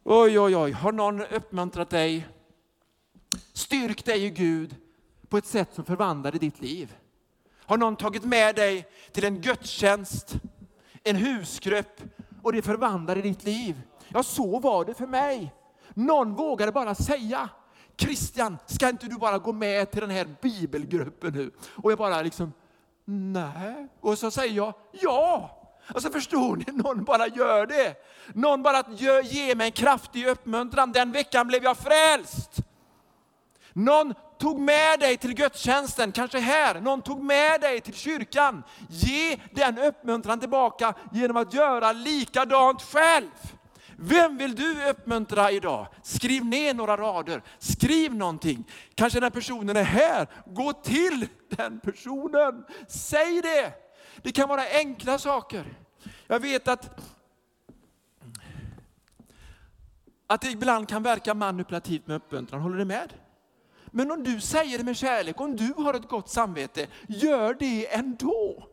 [0.05, 2.29] Oj, oj, oj, har någon uppmuntrat dig?
[3.53, 4.77] Styrk dig i Gud
[5.29, 6.97] på ett sätt som förvandlade ditt liv.
[7.69, 10.35] Har någon tagit med dig till en gudstjänst,
[11.05, 12.03] en husgrupp
[12.49, 13.83] och det förvandlade ditt liv?
[14.09, 15.55] Ja, så var det för mig.
[15.95, 17.49] Någon vågade bara säga,
[17.97, 21.51] Christian, ska inte du bara gå med till den här bibelgruppen nu?
[21.75, 22.53] Och jag bara liksom,
[23.05, 23.89] nej.
[24.01, 25.55] Och så säger jag, ja.
[25.87, 27.95] Alltså förstår ni, någon bara gör det.
[28.35, 28.85] Någon bara
[29.23, 30.93] ger mig en kraftig uppmuntran.
[30.93, 32.51] Den veckan blev jag frälst.
[33.73, 38.63] Någon tog med dig till gudstjänsten, kanske här, någon tog med dig till kyrkan.
[38.89, 43.31] Ge den uppmuntran tillbaka genom att göra likadant själv.
[43.97, 45.87] Vem vill du uppmuntra idag?
[46.03, 48.65] Skriv ner några rader, skriv någonting.
[48.95, 52.65] Kanske den personen är här, gå till den personen.
[52.89, 53.73] Säg det.
[54.23, 55.65] Det kan vara enkla saker.
[56.27, 57.01] Jag vet att
[60.31, 63.13] att det ibland kan verka manipulativt med uppmuntran, håller du med?
[63.93, 67.95] Men om du säger det med kärlek, om du har ett gott samvete, gör det
[67.95, 68.69] ändå.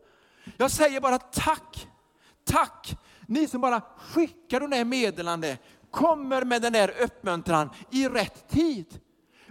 [0.56, 1.88] Jag säger bara tack,
[2.44, 2.98] tack.
[3.26, 5.58] Ni som bara skickar de där meddelande,
[5.90, 9.00] kommer med den där uppmuntran i rätt tid.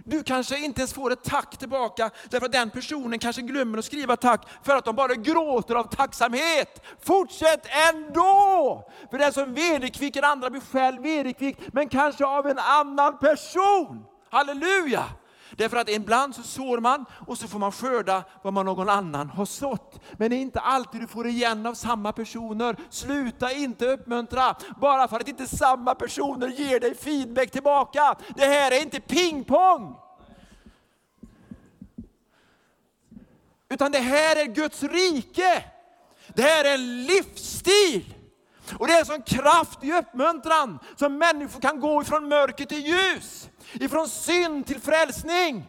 [0.08, 3.84] Du kanske inte ens får ett tack tillbaka, därför att den personen kanske glömmer att
[3.84, 6.82] skriva tack, för att de bara gråter av tacksamhet.
[7.02, 8.90] Fortsätt ändå!
[9.10, 14.04] För den som vederkvicker andra blir själv vederkvickt, men kanske av en annan person.
[14.30, 15.04] Halleluja!
[15.50, 19.30] Därför att ibland så sår man och så får man skörda vad man någon annan
[19.30, 20.00] har sått.
[20.12, 22.76] Men det är inte alltid du får igen av samma personer.
[22.90, 28.16] Sluta inte uppmuntra bara för att inte samma personer ger dig feedback tillbaka.
[28.36, 29.96] Det här är inte pingpong.
[33.68, 35.64] Utan det här är Guds rike.
[36.34, 38.14] Det här är en livsstil.
[38.78, 42.86] Och det är en sån kraft i uppmuntran som människor kan gå ifrån mörker till
[42.86, 45.64] ljus ifrån synd till frälsning.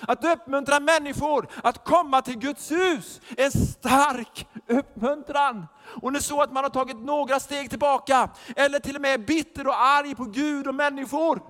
[0.00, 5.66] Att uppmuntra människor att komma till Guds hus, en stark uppmuntran.
[6.02, 9.14] Och det är så att man har tagit några steg tillbaka, eller till och med
[9.14, 11.40] är bitter och arg på Gud och människor,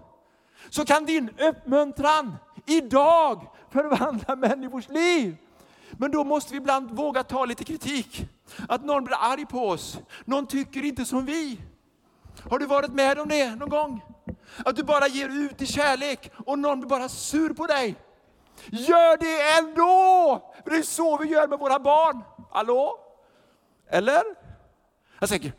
[0.70, 5.36] så kan din uppmuntran idag förvandla människors liv.
[5.92, 8.26] Men då måste vi ibland våga ta lite kritik.
[8.68, 11.60] Att någon blir arg på oss, någon tycker inte som vi.
[12.50, 14.11] Har du varit med om det någon gång?
[14.64, 17.96] Att du bara ger ut i kärlek och någon blir bara sur på dig.
[18.70, 20.52] Gör det ändå!
[20.64, 22.22] För det är så vi gör med våra barn.
[22.50, 22.98] Hallå?
[23.88, 24.22] Eller?
[25.18, 25.52] Jag tänker,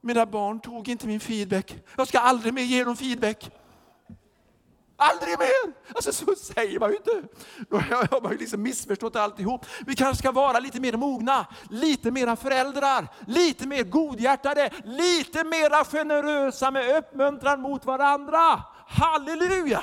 [0.00, 1.76] mina barn tog inte min feedback.
[1.96, 3.50] Jag ska aldrig mer ge dem feedback.
[5.00, 5.72] Aldrig mer!
[5.94, 7.22] Alltså så säger man ju inte.
[7.70, 9.66] Då har man ju liksom missförstått alltihop.
[9.86, 15.84] Vi kanske ska vara lite mer mogna, lite mera föräldrar, lite mer godhjärtade, lite mera
[15.84, 18.62] generösa med uppmuntran mot varandra.
[18.86, 19.82] Halleluja!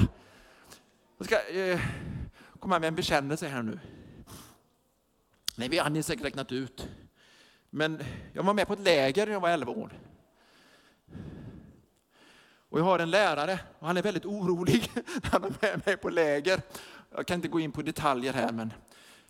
[1.17, 1.80] Jag ska eh,
[2.60, 3.80] komma med en bekännelse här nu.
[5.56, 6.88] Nej, vi har säkert räknat ut.
[7.69, 9.91] Men jag var med på ett läger när jag var 11 år.
[12.76, 14.92] Och jag har en lärare och han är väldigt orolig
[15.24, 16.62] när han är med mig på läger.
[17.16, 18.74] Jag kan inte gå in på detaljer här men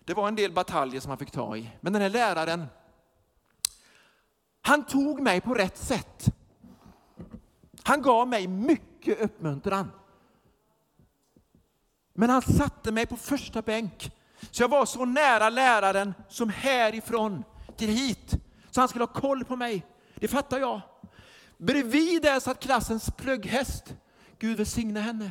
[0.04, 1.70] det var en del bataljer som han fick ta i.
[1.80, 2.66] Men den här läraren,
[4.62, 6.26] han tog mig på rätt sätt.
[7.82, 9.90] Han gav mig mycket uppmuntran.
[12.14, 14.10] Men han satte mig på första bänk.
[14.50, 17.44] Så jag var så nära läraren som härifrån
[17.76, 18.34] till hit.
[18.70, 19.86] Så han skulle ha koll på mig.
[20.14, 20.80] Det fattar jag.
[21.58, 23.94] Bredvid där satt klassens plugghäst.
[24.38, 25.30] Gud välsigne henne.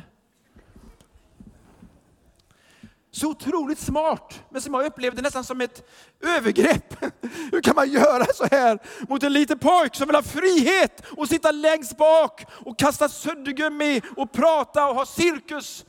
[3.10, 5.88] Så otroligt smart, men som jag upplevde nästan som ett
[6.20, 7.04] övergrepp.
[7.52, 11.28] Hur kan man göra så här mot en liten pojk som vill ha frihet och
[11.28, 15.84] sitta längst bak och kasta suddgummi och prata och ha cirkus?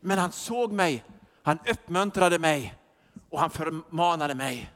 [0.00, 1.04] Men han såg mig,
[1.42, 2.74] han uppmuntrade mig
[3.30, 4.75] och han förmanade mig.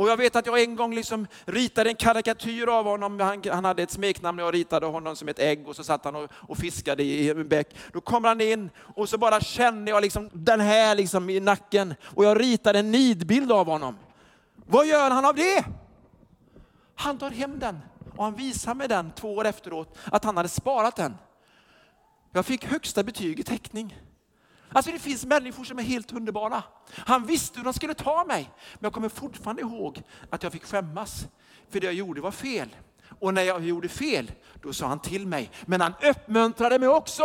[0.00, 3.20] Och jag vet att jag en gång liksom ritade en karikatyr av honom.
[3.20, 6.04] Han, han hade ett smeknamn och jag ritade honom som ett ägg och så satt
[6.04, 7.76] han och, och fiskade i en bäck.
[7.92, 11.94] Då kommer han in och så bara känner jag liksom den här liksom i nacken.
[12.02, 13.98] Och jag ritade en nidbild av honom.
[14.54, 15.64] Vad gör han av det?
[16.94, 17.78] Han tar hem den
[18.16, 21.16] och han visar mig den två år efteråt att han hade sparat den.
[22.32, 23.96] Jag fick högsta betyg i teckning.
[24.72, 26.62] Alltså det finns människor som är helt underbara.
[26.96, 28.50] Han visste hur de skulle ta mig.
[28.74, 31.26] Men jag kommer fortfarande ihåg att jag fick skämmas.
[31.70, 32.76] För det jag gjorde var fel.
[33.18, 35.50] Och när jag gjorde fel, då sa han till mig.
[35.66, 37.22] Men han uppmuntrade mig också.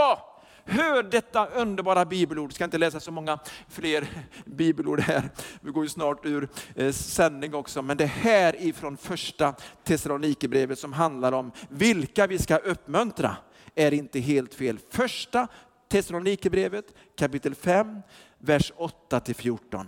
[0.68, 2.46] Hör detta underbara bibelord.
[2.46, 3.39] Jag ska inte läsa så många
[3.70, 4.08] fler
[4.46, 5.30] bibelord här.
[5.62, 7.82] Vi går ju snart ur eh, sändning också.
[7.82, 13.36] Men det här ifrån första Thessalonikerbrevet som handlar om vilka vi ska uppmuntra
[13.76, 14.80] är inte helt fel.
[14.89, 15.48] Första
[15.88, 18.02] Thessalonikerbrevet kapitel 5,
[18.38, 19.88] vers 8 till 14.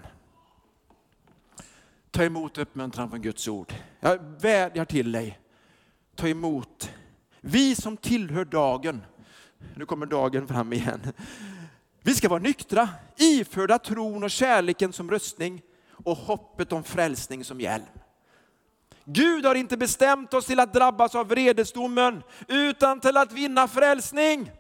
[2.12, 3.74] Ta emot uppmuntran från Guds ord.
[4.00, 5.40] Jag vädjar till dig.
[6.16, 6.92] Ta emot.
[7.42, 9.02] Vi som tillhör dagen,
[9.76, 11.14] nu kommer dagen fram igen.
[12.02, 17.62] Vi ska vara nyktra, iförda tron och kärleken som röstning och hoppet om frälsning som
[17.62, 17.86] hjälm.
[19.06, 24.52] Gud har inte bestämt oss till att drabbas av vredesdomen, utan till att vinna frälsning.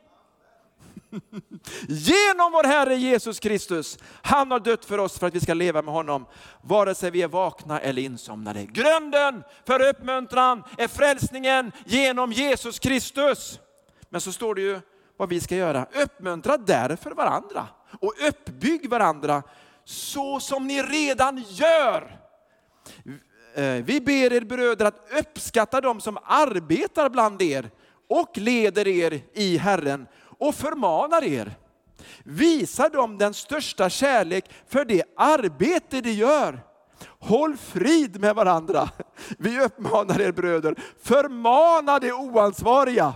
[1.87, 3.97] Genom vår Herre Jesus Kristus.
[4.21, 6.25] Han har dött för oss för att vi ska leva med honom,
[6.61, 8.65] vare sig vi är vakna eller insomnade.
[8.65, 13.59] Grunden för uppmuntran är frälsningen genom Jesus Kristus.
[14.09, 14.79] Men så står det ju
[15.17, 15.87] vad vi ska göra.
[16.03, 17.67] Uppmuntra därför varandra
[18.01, 19.43] och uppbygg varandra
[19.85, 22.19] så som ni redan gör.
[23.55, 27.69] Eh, vi ber er bröder att uppskatta dem som arbetar bland er
[28.09, 30.07] och leder er i Herren
[30.39, 31.55] och förmanar er.
[32.23, 36.63] Visa dem den största kärlek för det arbete de gör.
[37.19, 38.89] Håll frid med varandra.
[39.39, 43.13] Vi uppmanar er bröder, förmana de oansvariga.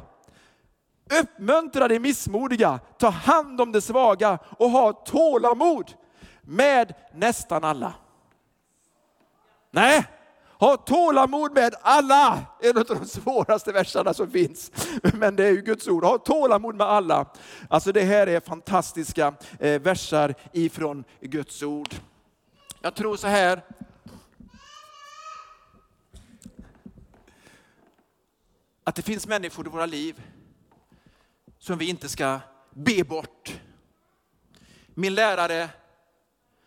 [1.22, 5.94] Uppmuntra de missmodiga, ta hand om de svaga och ha tålamod
[6.42, 7.94] med nästan alla.
[9.72, 10.06] Nej,
[10.62, 14.72] ha tålamod med alla, en av de svåraste verserna som finns.
[15.14, 16.04] Men det är ju Guds ord.
[16.04, 17.26] Ha tålamod med alla.
[17.70, 21.96] Alltså det här är fantastiska eh, versar ifrån Guds ord.
[22.82, 23.62] Jag tror så här.
[28.84, 30.22] Att det finns människor i våra liv
[31.60, 32.40] som vi inte ska
[32.70, 33.62] be bort.
[34.94, 35.70] Min lärare,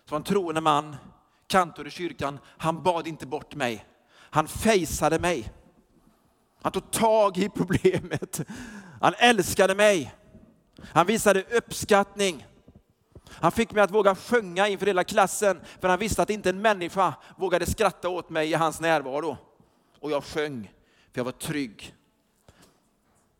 [0.04, 0.96] som var en troende man,
[1.54, 3.86] kantor i kyrkan, han bad inte bort mig.
[4.30, 5.52] Han fejsade mig.
[6.62, 8.40] Han tog tag i problemet.
[9.00, 10.14] Han älskade mig.
[10.92, 12.46] Han visade uppskattning.
[13.30, 16.62] Han fick mig att våga sjunga inför hela klassen, för han visste att inte en
[16.62, 19.36] människa vågade skratta åt mig i hans närvaro.
[20.00, 20.72] Och jag sjöng,
[21.12, 21.94] för jag var trygg.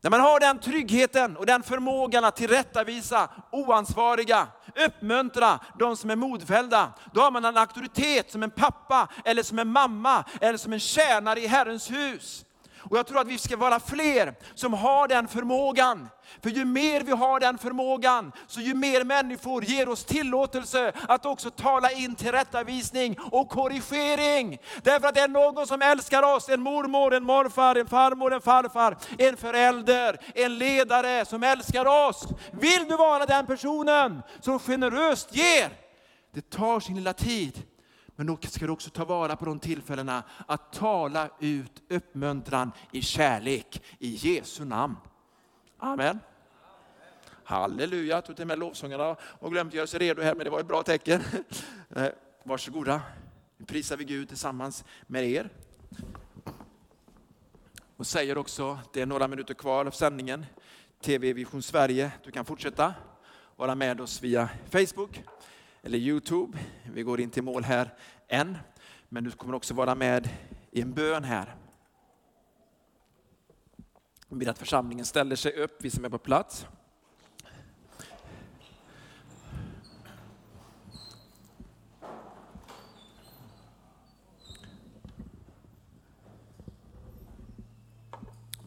[0.05, 4.47] När man har den tryggheten och den förmågan att tillrättavisa oansvariga,
[4.85, 9.59] uppmuntra de som är modfällda, då har man en auktoritet som en pappa, eller som
[9.59, 12.45] en mamma, eller som en tjänare i Herrens hus.
[12.89, 16.09] Och jag tror att vi ska vara fler som har den förmågan.
[16.43, 21.25] För ju mer vi har den förmågan, så ju mer människor ger oss tillåtelse att
[21.25, 24.57] också tala in tillrättavisning och korrigering.
[24.83, 28.41] Därför att det är någon som älskar oss, en mormor, en morfar, en farmor, en
[28.41, 32.27] farfar, en förälder, en ledare som älskar oss.
[32.51, 35.69] Vill du vara den personen som generöst ger?
[36.33, 37.63] Det tar sin lilla tid.
[38.15, 43.01] Men då ska du också ta vara på de tillfällena att tala ut uppmuntran i
[43.01, 44.95] kärlek i Jesu namn.
[45.77, 46.19] Amen.
[47.43, 50.49] Halleluja, jag tog till och med lovsångarna och glömde göra sig redo här, men det
[50.49, 51.21] var ett bra tecken.
[51.95, 52.07] Eh,
[52.43, 53.01] varsågoda,
[53.57, 55.49] nu prisar vi Gud tillsammans med er.
[57.97, 60.45] Och säger också, det är några minuter kvar av sändningen,
[61.01, 62.93] TV Vision Sverige, du kan fortsätta
[63.55, 65.23] vara med oss via Facebook
[65.85, 66.57] eller Youtube.
[66.93, 67.93] Vi går inte i mål här
[68.27, 68.57] än,
[69.09, 70.29] men du kommer också vara med
[70.71, 71.55] i en bön här.
[74.29, 76.67] Jag ber att församlingen ställer sig upp, vi som är på plats.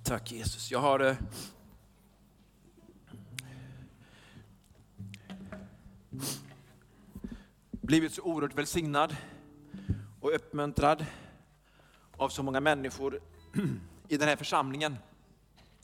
[0.04, 0.70] Tack Jesus.
[0.70, 1.16] Jag har eh,
[7.88, 9.16] blivit så oerhört välsignad
[10.20, 11.06] och uppmuntrad
[12.16, 13.20] av så många människor
[14.08, 14.96] i den här församlingen,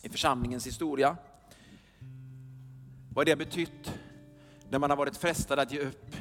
[0.02, 1.16] i församlingens historia.
[3.14, 3.92] Vad det har betytt
[4.70, 6.16] när man har varit frestad att ge upp?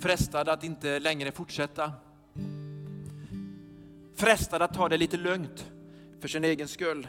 [0.00, 1.92] Frestad att inte längre fortsätta?
[4.14, 5.70] Frestad att ta det lite lugnt
[6.20, 7.08] för sin egen skull?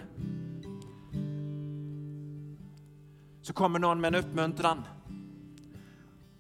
[3.42, 4.84] Så kommer någon med en uppmuntran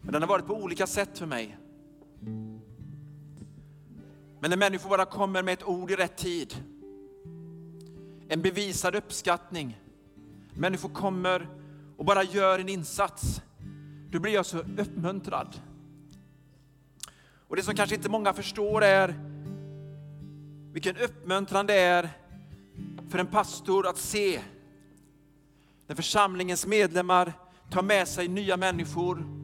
[0.07, 1.57] men den har varit på olika sätt för mig.
[4.39, 6.55] Men när människor bara kommer med ett ord i rätt tid,
[8.27, 9.79] en bevisad uppskattning,
[10.53, 11.47] människor kommer
[11.97, 13.41] och bara gör en insats,
[14.11, 15.61] då blir jag så uppmuntrad.
[17.47, 19.15] Och det som kanske inte många förstår är
[20.73, 22.09] vilken uppmuntran det är
[23.09, 24.41] för en pastor att se
[25.87, 27.33] när församlingens medlemmar
[27.71, 29.36] tar med sig nya människor,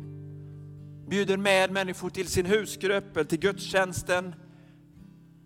[1.07, 4.35] bjuder med människor till sin husgrupp eller till gudstjänsten.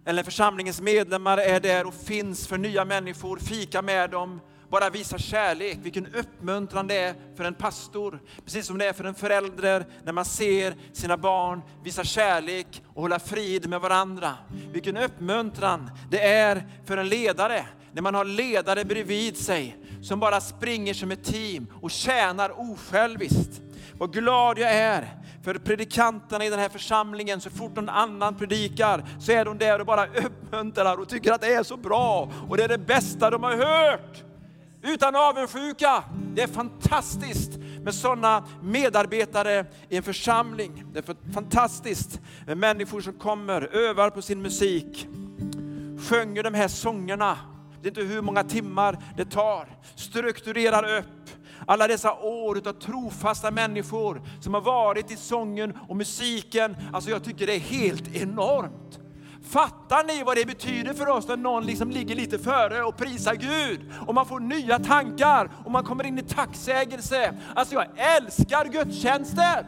[0.05, 5.17] Eller församlingens medlemmar är där och finns för nya människor, fika med dem, bara visa
[5.17, 5.77] kärlek.
[5.81, 8.19] Vilken uppmuntran det är för en pastor.
[8.43, 13.01] Precis som det är för en förälder när man ser sina barn visa kärlek och
[13.01, 14.33] hålla frid med varandra.
[14.71, 19.77] Vilken uppmuntran det är för en ledare när man har ledare bredvid sig
[20.07, 23.61] som bara springer som ett team och tjänar osjälviskt.
[23.97, 25.07] Vad glad jag är
[25.43, 29.79] för predikanterna i den här församlingen, så fort någon annan predikar så är de där
[29.79, 33.29] och bara uppmuntrar och tycker att det är så bra och det är det bästa
[33.29, 34.23] de har hört.
[34.81, 36.03] Utan avundsjuka.
[36.33, 40.83] Det är fantastiskt med sådana medarbetare i en församling.
[40.93, 45.07] Det är fantastiskt med människor som kommer, övar på sin musik,
[46.09, 47.37] sjunger de här sångerna.
[47.81, 49.67] Det är inte hur många timmar det tar.
[49.95, 51.05] Strukturerar upp
[51.65, 56.77] alla dessa år av trofasta människor som har varit i sången och musiken.
[56.93, 58.99] Alltså jag tycker det är helt enormt.
[59.43, 63.35] Fattar ni vad det betyder för oss när någon liksom ligger lite före och prisar
[63.35, 63.91] Gud?
[64.07, 67.33] Och man får nya tankar och man kommer in i tacksägelse.
[67.55, 67.85] Alltså jag
[68.17, 69.65] älskar gudstjänster.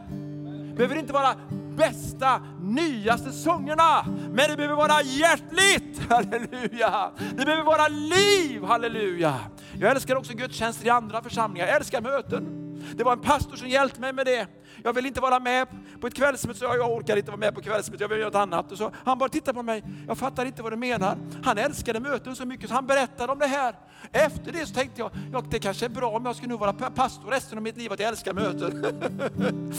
[0.75, 1.35] behöver inte vara
[1.79, 4.05] bästa, nyaste sångerna.
[4.31, 7.11] Men det behöver vara hjärtligt, halleluja.
[7.37, 9.35] Det behöver vara liv, halleluja.
[9.79, 12.68] Jag älskar också gudstjänster i andra församlingar, jag älskar möten.
[12.95, 14.47] Det var en pastor som hjälpte mig med det.
[14.83, 15.67] Jag vill inte vara med
[16.01, 18.35] på ett kvällsmöte, så jag orkar inte vara med på kvällsmöte, jag vill göra något
[18.35, 18.71] annat.
[18.71, 21.17] Och så, han bara tittade på mig, jag fattar inte vad du menar.
[21.43, 23.75] Han älskade möten så mycket så han berättade om det här.
[24.11, 26.73] Efter det så tänkte jag, ja, det kanske är bra om jag ska nu vara
[26.73, 28.85] pastor resten av mitt liv, att jag älskar möten.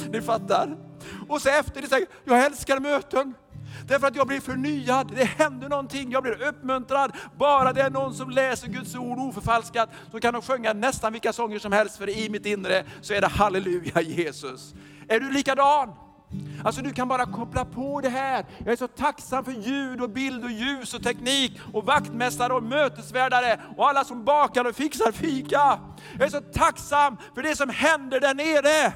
[0.12, 0.76] Ni fattar?
[1.28, 3.34] Och så efter det så jag, jag älskar möten.
[3.90, 7.12] Därför att jag blir förnyad, det händer någonting, jag blir uppmuntrad.
[7.36, 11.32] Bara det är någon som läser Guds ord oförfalskat så kan de sjunga nästan vilka
[11.32, 14.74] sånger som helst för i mitt inre så är det halleluja Jesus.
[15.08, 15.88] Är du likadan?
[16.64, 18.44] Alltså du kan bara koppla på det här.
[18.58, 22.62] Jag är så tacksam för ljud och bild och ljus och teknik och vaktmästare och
[22.62, 25.78] mötesvärdare och alla som bakar och fixar fika.
[26.18, 28.92] Jag är så tacksam för det som händer där nere.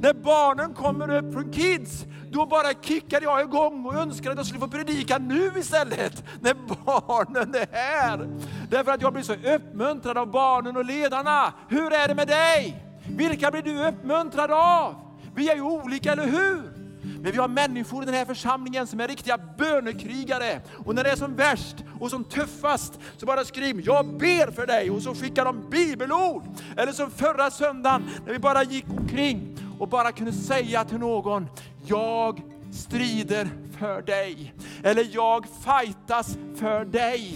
[0.00, 4.46] När barnen kommer upp från kids, då bara kickade jag igång och önskade att jag
[4.46, 8.28] skulle få predika nu istället, när barnen är här.
[8.70, 11.52] Därför att jag blir så uppmuntrad av barnen och ledarna.
[11.68, 12.84] Hur är det med dig?
[13.08, 14.94] Vilka blir du uppmuntrad av?
[15.34, 16.81] Vi är ju olika, eller hur?
[17.22, 20.60] Men vi har människor i den här församlingen som är riktiga bönekrigare.
[20.84, 24.66] Och när det är som värst och som tuffast så bara skriv jag ber för
[24.66, 26.42] dig och så skickar de bibelord.
[26.76, 31.46] Eller som förra söndagen när vi bara gick omkring och bara kunde säga till någon,
[31.86, 32.42] jag
[32.72, 33.48] strider
[33.78, 34.54] för dig.
[34.82, 37.34] Eller jag fightas för dig.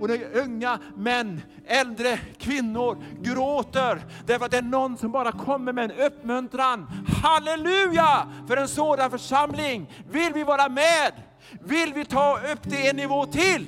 [0.00, 5.72] Och när unga män, äldre kvinnor gråter därför att det är någon som bara kommer
[5.72, 6.86] med en uppmuntran.
[7.22, 9.92] Halleluja för en sådan församling.
[10.10, 11.12] Vill vi vara med?
[11.60, 13.66] Vill vi ta upp det en nivå till?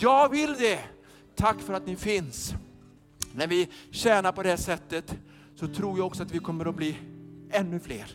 [0.00, 0.80] Jag vill det.
[1.36, 2.54] Tack för att ni finns.
[3.32, 5.16] När vi tjänar på det här sättet
[5.56, 6.96] så tror jag också att vi kommer att bli
[7.50, 8.06] ännu fler.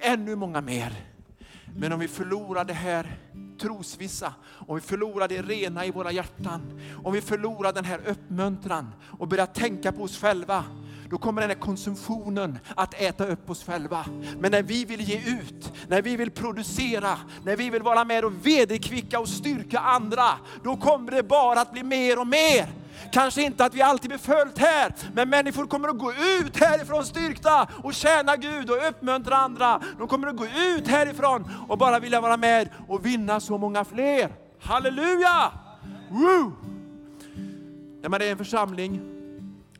[0.00, 0.92] Ännu många mer.
[1.76, 3.18] Men om vi förlorar det här
[3.60, 4.34] trosvissa,
[4.66, 9.28] om vi förlorar det rena i våra hjärtan, om vi förlorar den här uppmuntran och
[9.28, 10.64] börjar tänka på oss själva,
[11.10, 14.04] då kommer den här konsumtionen att äta upp oss själva.
[14.38, 18.24] Men när vi vill ge ut, när vi vill producera, när vi vill vara med
[18.24, 20.28] och vederkvicka och styrka andra,
[20.64, 22.79] då kommer det bara att bli mer och mer.
[23.12, 27.04] Kanske inte att vi alltid blir följt här, men människor kommer att gå ut härifrån
[27.04, 29.80] styrkta och tjäna Gud och uppmuntra andra.
[29.98, 33.84] De kommer att gå ut härifrån och bara vilja vara med och vinna så många
[33.84, 34.32] fler.
[34.60, 35.52] Halleluja!
[36.10, 36.52] Woo!
[38.02, 39.00] När man är i en församling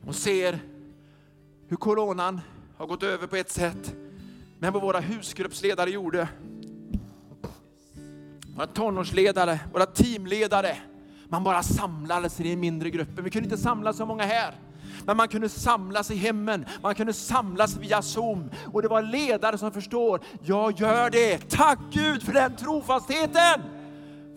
[0.07, 0.59] och ser
[1.67, 2.41] hur coronan
[2.77, 3.95] har gått över på ett sätt,
[4.59, 6.27] men vad våra husgruppsledare gjorde.
[8.55, 10.77] Våra tonårsledare, våra teamledare,
[11.31, 13.21] man bara samlades i mindre grupper.
[13.21, 14.55] Vi kunde inte samlas så många här.
[15.05, 18.51] Men man kunde samlas i hemmen, man kunde samlas via Zoom.
[18.73, 21.49] Och det var ledare som förstår, jag gör det.
[21.49, 23.61] Tack Gud för den trofastheten!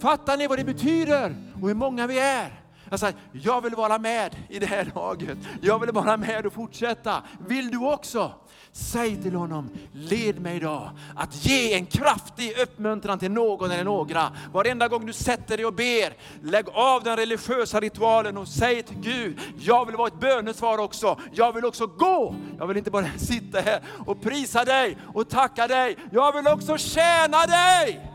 [0.01, 1.37] Fattar ni vad det betyder?
[1.63, 2.61] Och hur många vi är?
[2.91, 5.39] Jag säger, jag vill vara med i det här laget.
[5.61, 7.23] Jag vill vara med och fortsätta.
[7.49, 8.33] Vill du också?
[8.77, 14.33] Säg till honom, led mig idag att ge en kraftig uppmuntran till någon eller några.
[14.53, 18.97] Varenda gång du sätter dig och ber, lägg av den religiösa ritualen och säg till
[18.97, 21.21] Gud, jag vill vara ett bönesvar också.
[21.33, 22.35] Jag vill också gå.
[22.59, 25.97] Jag vill inte bara sitta här och prisa dig och tacka dig.
[26.13, 28.11] Jag vill också tjäna dig.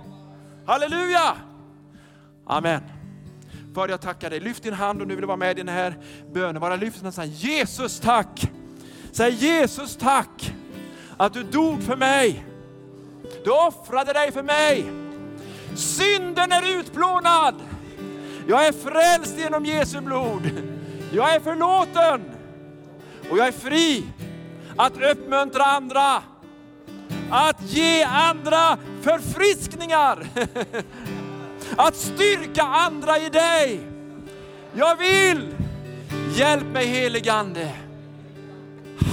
[0.65, 1.35] Halleluja!
[2.45, 2.81] Amen.
[3.75, 4.39] Far jag tackar dig.
[4.39, 5.97] Lyft din hand om du vill vara med i den här
[6.33, 6.61] bönen.
[6.61, 8.51] Bara lyft den och säg Jesus tack.
[9.11, 10.53] Säg Jesus tack
[11.17, 12.45] att du dog för mig.
[13.43, 14.91] Du offrade dig för mig.
[15.75, 17.55] Synden är utplånad.
[18.47, 20.51] Jag är frälst genom Jesu blod.
[21.13, 22.21] Jag är förlåten
[23.31, 24.05] och jag är fri
[24.77, 26.23] att uppmuntra andra.
[27.31, 30.27] Att ge andra förfriskningar.
[31.77, 33.79] Att styrka andra i dig.
[34.73, 35.55] Jag vill.
[36.35, 37.71] Hjälp mig heligande.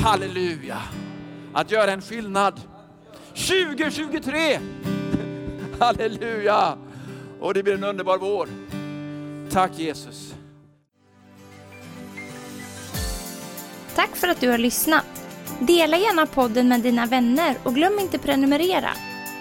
[0.06, 0.78] Halleluja.
[1.52, 2.60] Att göra en skillnad.
[3.28, 4.58] 2023.
[5.80, 6.78] Halleluja.
[7.40, 8.48] Och det blir en underbar vår.
[9.50, 10.34] Tack Jesus.
[13.94, 15.26] Tack för att du har lyssnat.
[15.60, 18.90] Dela gärna podden med dina vänner och glöm inte prenumerera.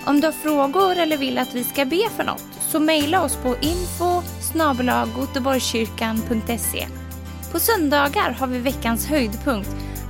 [0.06, 3.36] Om du har frågor eller vill att vi ska be för något så mejla oss
[3.36, 4.22] på info
[7.52, 9.95] På söndagar har vi veckans höjdpunkt.